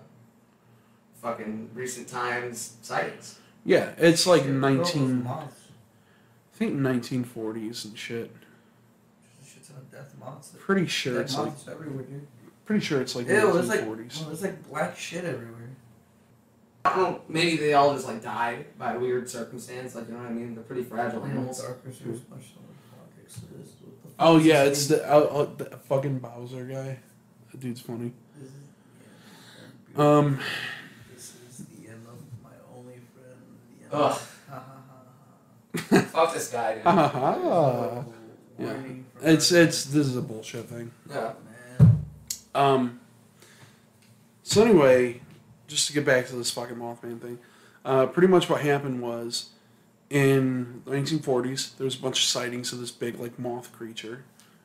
[1.21, 3.39] fucking recent times sightings.
[3.65, 5.61] yeah, it's like Shit, look at all those nineteen, moths.
[6.53, 8.31] I think nineteen forties and shit.
[9.45, 10.53] Shit's a death moths.
[10.59, 12.27] Pretty sure Dead it's like moths everywhere, dude.
[12.65, 15.55] pretty sure it's like Ew, it's nineteen like well, there's like black shit everywhere.
[16.85, 17.21] I don't know.
[17.27, 19.95] Maybe they all just like died by a weird circumstance.
[19.95, 20.55] Like you know what I mean?
[20.55, 21.61] They're pretty fragile animals.
[21.61, 23.41] Darker Souls, much more politics
[24.19, 24.27] to this.
[24.27, 26.99] What the fuck Oh is yeah, it's the, uh, uh, the fucking Bowser guy.
[27.51, 28.11] That dude's funny.
[28.37, 30.39] This is- Um,
[31.13, 33.39] This is the end of my only friend.
[33.79, 34.11] The end Ugh.
[34.11, 34.81] of- ha, ha,
[35.91, 36.01] ha, ha.
[36.11, 38.05] Fuck this guy, dude.
[38.59, 38.73] Yeah.
[39.21, 40.91] It's it's this is a bullshit thing.
[41.09, 41.31] Yeah.
[41.79, 42.03] Man.
[42.53, 42.99] Um.
[44.43, 45.21] So anyway,
[45.67, 47.39] just to get back to this fucking Mothman thing,
[47.85, 49.51] uh, pretty much what happened was,
[50.09, 54.23] in the 1940s, there was a bunch of sightings of this big like moth creature,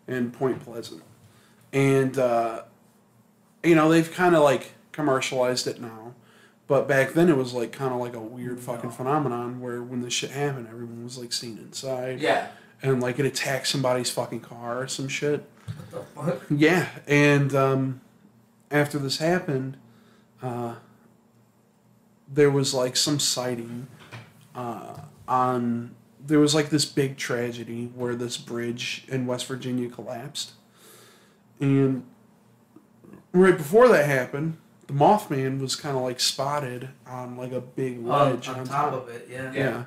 [0.08, 1.02] in Point Pleasant,
[1.72, 2.62] and uh,
[3.62, 6.14] you know they've kind of like commercialized it now,
[6.66, 8.96] but back then it was like kind of like a weird fucking No.
[8.96, 12.48] phenomenon where when this shit happened, everyone was like seen inside, Yeah.
[12.82, 15.44] and like it attacked somebody's fucking car or some shit.
[15.66, 15.90] What
[16.26, 16.42] the fuck?
[16.50, 18.00] Yeah, and um,
[18.70, 19.76] after this happened,
[20.42, 20.76] uh,
[22.32, 23.86] there was like some sighting
[24.54, 24.98] uh,
[25.28, 25.94] on.
[26.26, 30.52] There was like this big tragedy where this bridge in West Virginia collapsed,
[31.60, 32.04] and
[33.32, 34.56] right before that happened,
[34.86, 38.92] the Mothman was kind of like spotted on like a big On, ledge on top
[38.94, 39.52] of it, yeah.
[39.52, 39.84] yeah,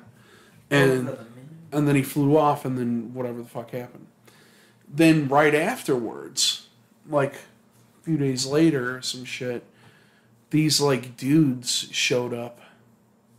[0.70, 1.26] and for the minute.
[1.72, 4.06] and then he flew off and then whatever the fuck happened
[4.90, 6.68] then right afterwards
[7.08, 9.62] like a few days later or some shit
[10.50, 12.58] these like dudes showed up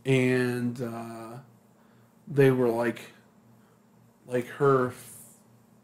[0.04, 1.38] and uh,
[2.30, 3.12] they were like
[4.26, 4.92] like her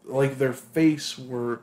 [0.05, 1.59] like their face were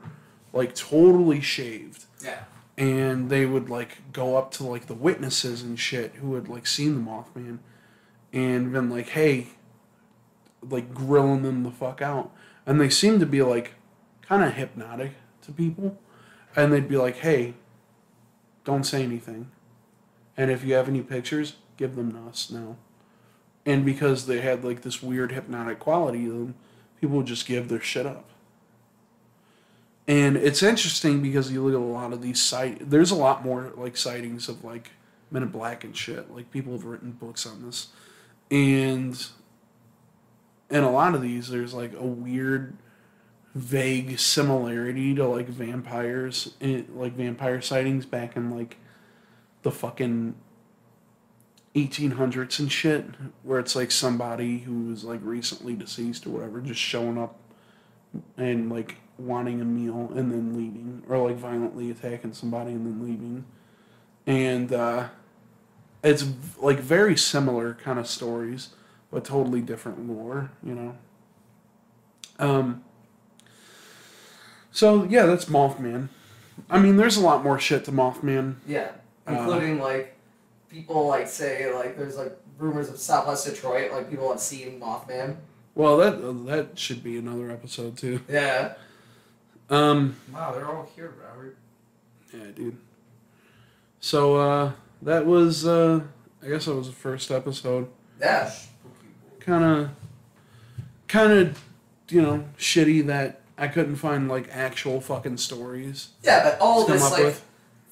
[0.53, 2.43] like totally shaved Yeah.
[2.77, 6.67] and they would like go up to like the witnesses and shit who had like
[6.67, 7.57] seen the Mothman
[8.31, 9.47] and been like, hey,
[10.61, 12.31] like grilling them the fuck out.
[12.65, 13.73] And they seemed to be like
[14.21, 15.13] kind of hypnotic
[15.43, 15.97] to people.
[16.55, 17.53] And they'd be like, hey,
[18.63, 19.51] don't say anything.
[20.37, 22.75] And if you have any pictures, give them to us now.
[23.65, 26.55] And because they had like this weird hypnotic quality to them,
[27.01, 28.29] people would just give their shit up.
[30.07, 32.89] And it's interesting because you look at a lot of these sight.
[32.89, 34.91] There's a lot more like sightings of like
[35.31, 36.31] Men in Black and shit.
[36.31, 37.87] Like people have written books on this,
[38.51, 39.25] and
[40.69, 42.77] in a lot of these, there's like a weird,
[43.55, 48.77] vague similarity to like vampires, in, like vampire sightings back in like
[49.63, 50.35] the fucking
[51.75, 53.05] 1800s and shit,
[53.43, 57.37] where it's like somebody who was like recently deceased or whatever just showing up
[58.37, 63.05] and like wanting a meal and then leaving, or like violently attacking somebody and then
[63.05, 63.45] leaving.
[64.25, 65.09] And uh,
[66.03, 66.25] it's
[66.57, 68.69] like very similar kind of stories,
[69.11, 70.97] but totally different lore, you know.
[72.39, 72.83] Um.
[74.71, 76.09] So yeah, that's Mothman.
[76.69, 78.55] I mean, there's a lot more shit to Mothman.
[78.65, 78.91] Yeah.
[79.27, 80.14] Uh, Including like
[80.69, 85.37] people like say like there's like rumors of Southwest Detroit like people have seen Mothman.
[85.73, 88.21] Well, that that should be another episode too.
[88.29, 88.73] Yeah.
[89.69, 90.15] Um.
[90.33, 91.57] Wow, they're all here, Robert.
[92.33, 92.77] Yeah, dude.
[93.99, 96.01] So uh, that was uh,
[96.43, 97.89] I guess that was the first episode.
[98.19, 98.51] Yeah.
[99.39, 99.89] Kind of,
[101.07, 101.63] kind of,
[102.09, 106.93] you know, shitty that I couldn't find like actual fucking stories Yeah, but all come
[106.93, 107.45] this up like with.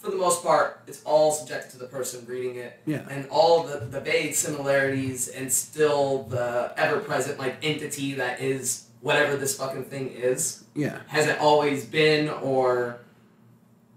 [0.04, 2.78] For the most part, it's all subjected to the person reading it.
[2.86, 3.06] Yeah.
[3.10, 8.88] And all the, the vague similarities and still the ever present like entity that is
[9.00, 10.66] whatever this fucking thing is.
[10.76, 11.00] Yeah.
[11.08, 13.00] Has it always been or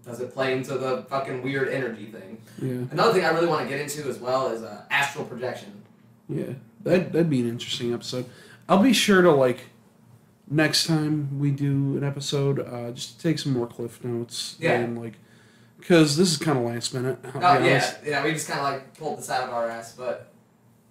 [0.04, 2.40] does it play into the fucking weird energy thing?
[2.62, 2.86] Yeah.
[2.92, 5.82] Another thing I really want to get into as well is uh, astral projection.
[6.28, 6.52] Yeah.
[6.84, 8.26] That that'd be an interesting episode.
[8.68, 9.58] I'll be sure to like
[10.48, 14.54] next time we do an episode, uh, just take some more cliff notes.
[14.60, 14.78] Yeah.
[14.78, 15.14] And like,
[15.86, 17.16] because this is kind of last minute.
[17.34, 17.96] I'll Oh be yeah, honest.
[18.04, 20.32] yeah, we just kind of like pulled this out of our ass, but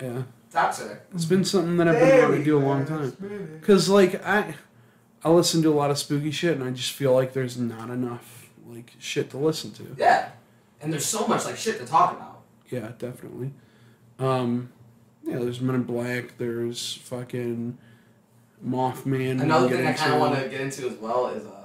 [0.01, 0.23] Yeah.
[0.51, 1.03] top there.
[1.13, 3.59] It's been something that I've been wanting to do a long time.
[3.61, 4.55] Cause like I,
[5.23, 7.89] I listen to a lot of spooky shit, and I just feel like there's not
[7.89, 9.95] enough like shit to listen to.
[9.97, 10.29] Yeah,
[10.81, 12.41] and there's so much like shit to talk about.
[12.69, 13.51] Yeah, definitely.
[14.17, 14.71] Um,
[15.25, 16.37] yeah, there's Men in Black.
[16.37, 17.77] There's fucking
[18.65, 19.41] Mothman.
[19.41, 21.49] Another we can thing I kind of want to get into as well is uh,
[21.49, 21.64] as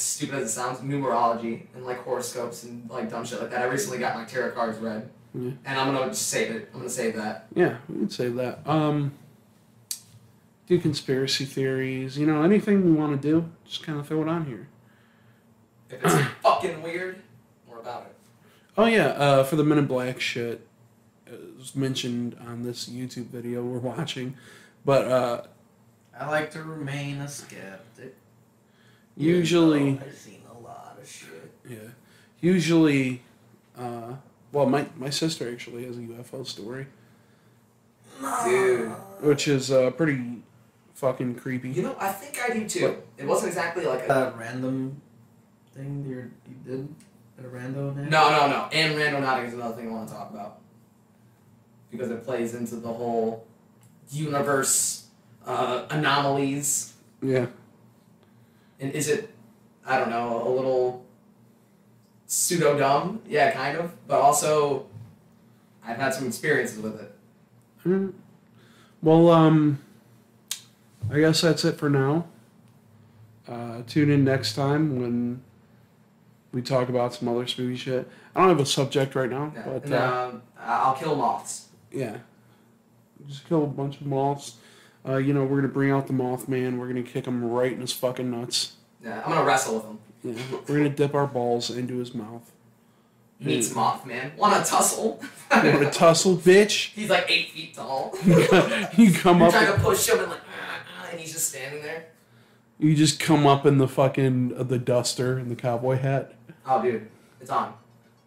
[0.00, 3.62] stupid as it sounds, numerology and like horoscopes and like dumb shit like that.
[3.62, 5.50] I recently got my tarot cards read, Yeah.
[5.64, 6.68] and I'm gonna just save it.
[6.72, 7.46] I'm gonna save that.
[7.54, 8.60] Yeah, we could say that.
[8.66, 9.12] Um,
[10.66, 12.18] do conspiracy theories.
[12.18, 14.68] You know, anything we want to do, just kind of throw it on here.
[15.90, 17.22] If it's fucking weird,
[17.66, 18.14] more about it.
[18.76, 20.66] Oh yeah, uh, for the Men in Black shit,
[21.26, 24.36] it was mentioned on this YouTube video we're watching,
[24.84, 25.42] but uh,
[26.18, 28.14] I like to remain a skeptic.
[29.18, 31.52] Usually, I've seen a lot of shit.
[31.68, 31.78] yeah,
[32.40, 33.22] usually,
[33.76, 34.14] uh,
[34.52, 36.86] well, my my sister actually has a UFO story,
[38.44, 38.90] Dude.
[39.20, 40.42] which is uh, pretty
[40.94, 41.70] fucking creepy.
[41.70, 42.96] You know, I think I do too.
[43.16, 44.08] It wasn't exactly like a.
[44.08, 45.00] That random
[45.74, 46.88] thing you you did
[47.38, 48.08] at a rando now.
[48.08, 48.68] No, no, no.
[48.72, 50.58] And Randonautica is another thing I want to talk about.
[51.90, 53.46] Because it plays into the whole
[54.10, 55.06] universe
[55.46, 56.94] uh, anomalies.
[57.22, 57.46] Yeah.
[58.80, 59.30] And is it,
[59.84, 61.04] I don't know, a little
[62.26, 63.22] pseudo dumb?
[63.26, 63.94] Yeah, kind of.
[64.06, 64.86] But also,
[65.84, 67.14] I've had some experiences with it.
[67.84, 68.12] Mm.
[69.02, 69.80] Well, um,
[71.10, 72.26] I guess that's it for now.
[73.48, 75.42] Uh, tune in next time when
[76.52, 78.08] we talk about some other spooky shit.
[78.36, 79.62] I don't have a subject right now, Yeah.
[79.64, 81.68] but and uh, um, I'll kill moths.
[81.90, 82.18] yeah,
[83.26, 84.56] just kill a bunch of moths.
[85.06, 86.78] Uh, you know, we're gonna bring out the Mothman.
[86.78, 88.72] We're gonna kick him right in his fucking nuts.
[89.02, 89.98] Yeah, I'm gonna wrestle with him.
[90.22, 92.52] Yeah, we're gonna dip our balls into his mouth.
[93.40, 94.36] Meet some Mothman.
[94.36, 95.22] Want to tussle?
[95.50, 96.92] Want to tussle, bitch?
[96.94, 98.16] He's like eight feet tall.
[98.26, 99.52] you come up.
[99.52, 99.66] You're up.
[99.66, 100.40] trying to push him and like,
[101.12, 102.06] and he's just standing there.
[102.80, 106.34] You just come up in the fucking uh, the duster and the cowboy hat.
[106.66, 107.08] Oh, dude,
[107.40, 107.74] it's on.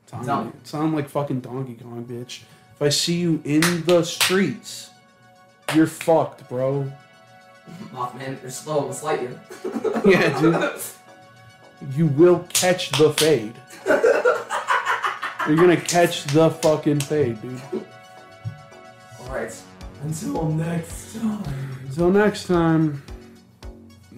[0.03, 0.53] It's on.
[0.61, 2.43] It's on like fucking Donkey Kong, bitch.
[2.75, 4.90] If I see you in the streets,
[5.75, 6.91] you're fucked, bro.
[7.93, 9.39] Mothman, you're slow and slight you.
[10.05, 10.81] Yeah, dude.
[11.95, 13.55] You will catch the fade.
[15.47, 17.61] You're gonna catch the fucking fade, dude.
[19.21, 19.61] Alright.
[20.03, 21.43] Until next time.
[21.87, 23.01] Until next time.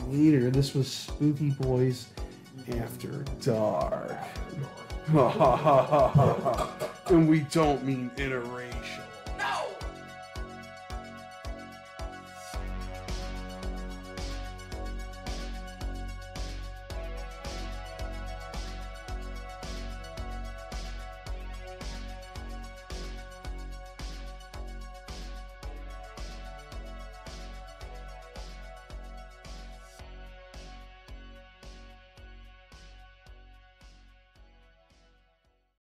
[0.08, 2.08] Later, this was Spooky Boys
[2.78, 4.16] After Dark.
[7.08, 8.73] and we don't mean in a interracial.